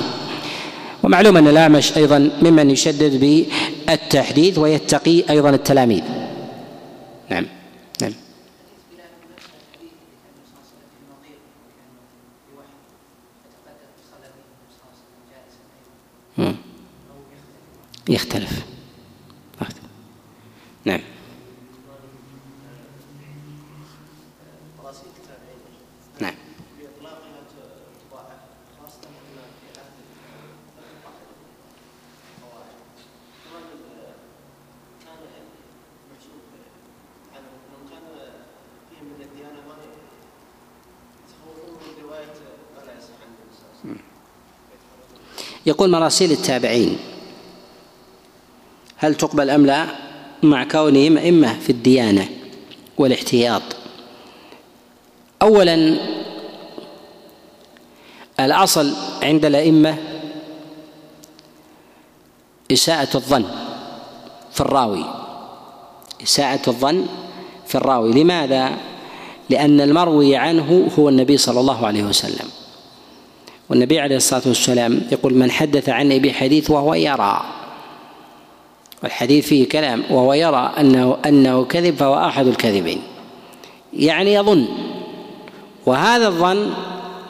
[1.02, 3.44] ومعلوم أن الأعمش أيضا ممن يشدد
[3.86, 6.02] بالتحديث ويتقي أيضا التلاميذ.
[7.30, 7.46] نعم.
[18.08, 18.64] يختلف.
[20.84, 21.00] نعم.
[26.20, 26.34] نعم.
[45.66, 46.98] يقول مراسيل التابعين
[48.98, 49.86] هل تقبل أم لا؟
[50.42, 52.28] مع كونهم أئمة في الديانة
[52.98, 53.62] والاحتياط.
[55.42, 55.96] أولا
[58.40, 58.92] الأصل
[59.22, 59.96] عند الأئمة
[62.72, 63.44] إساءة الظن
[64.52, 65.04] في الراوي.
[66.22, 67.06] إساءة الظن
[67.66, 68.22] في الراوي.
[68.22, 68.76] لماذا؟
[69.50, 72.48] لأن المروي عنه هو النبي صلى الله عليه وسلم.
[73.68, 77.57] والنبي عليه الصلاة والسلام يقول من حدث عني بحديث وهو يرى.
[79.02, 82.98] والحديث فيه كلام وهو يرى انه أنه كذب فهو أحد الكذبين.
[83.92, 84.66] يعني يظن.
[85.86, 86.70] وهذا الظن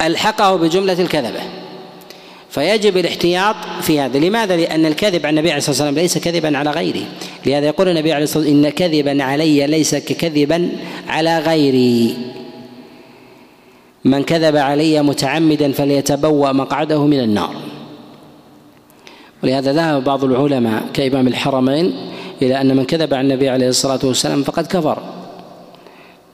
[0.03, 1.41] ألحقه بجملة الكذبة.
[2.51, 4.19] فيجب الاحتياط في هذا.
[4.19, 7.03] لماذا؟ لأن الكذب عن النبي عليه الصلاة والسلام ليس كذبا على غيره
[7.47, 10.71] لهذا يقول النبي عليه الصلاة والسلام إن كذبا علي ليس ككذبا
[11.09, 12.17] على غيري.
[14.05, 17.55] من كذب علي متعمدا فليتبوأ مقعده من النار.
[19.43, 21.93] ولهذا ذهب بعض العلماء كإمام الحرمين
[22.43, 24.99] إلى أن من كذب على النبي عليه الصلاة والسلام فقد كفر.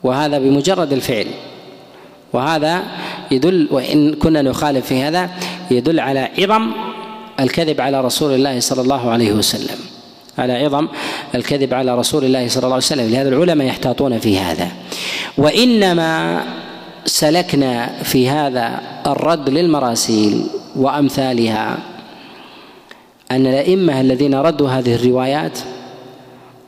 [0.03, 1.27] وهذا بمجرد الفعل.
[2.33, 2.83] وهذا
[3.31, 5.29] يدل وإن كنا نخالف في هذا
[5.71, 6.71] يدل على عظم
[7.39, 9.77] الكذب على رسول الله صلى الله عليه وسلم.
[10.37, 10.87] على عظم
[11.35, 13.11] الكذب على رسول الله صلى الله عليه وسلم.
[13.11, 14.71] لهذا العلماء يحتاطون في هذا.
[15.37, 16.43] وإنما
[17.05, 20.41] سلكنا في هذا الرد للمراسيل
[20.75, 21.77] وأمثالها.
[23.31, 25.59] أن الأئمة الذين ردوا هذه الروايات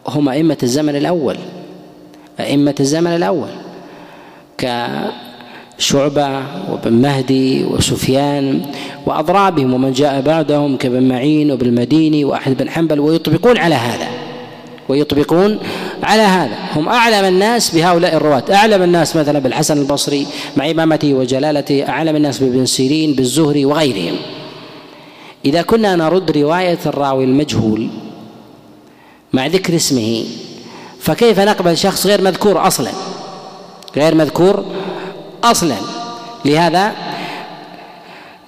[0.07, 1.37] هم أئمة الزمن الأول.
[2.39, 3.49] أئمة الزمن الأول.
[4.57, 6.29] كشعبة
[6.71, 8.61] وابن مهدي وسفيان
[9.05, 14.07] وأضرابهم ومن جاء بعدهم كابن معين وابن المديني وأحمد بن حنبل ويطبقون على هذا.
[14.89, 15.59] ويطبقون
[16.03, 16.55] على هذا.
[16.75, 18.43] هم أعلم الناس بهؤلاء الرواة.
[18.51, 20.27] أعلم الناس مثلا بالحسن البصري
[20.57, 21.89] مع إمامته وجلالته.
[21.89, 24.15] أعلم الناس بابن سيرين بالزهري وغيرهم.
[25.47, 27.89] إذا كنا نرد رواية الراوي المجهول
[29.33, 30.23] مع ذكر اسمه
[30.99, 32.91] فكيف نقبل شخص غير مذكور أصلا؟
[33.97, 34.65] غير مذكور
[35.43, 35.75] أصلا.
[36.45, 36.91] لهذا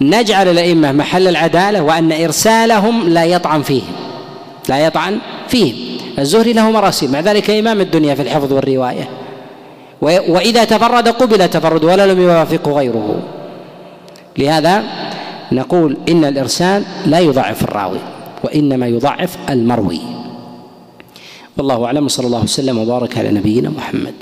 [0.02, 3.94] نجعل الأئمة محل العدالة وأن إرسالهم لا يطعن فيهم.
[4.70, 5.76] لا يطعن فيهم.
[6.20, 9.10] الزهري له مراسيل مع ذلك إمام الدنيا في الحفظ والرواية.
[10.02, 13.20] وإذا تفرد قبل تفرد ولا لم يوافقه غيره.
[14.38, 14.84] لهذا
[15.52, 18.00] نقول إن الإرسال لا يضعف الراوي
[18.44, 20.00] وإنما يضعف المروي.
[21.58, 24.14] والله أعلم صلى الله وسلم وبارك على نبينا محمد.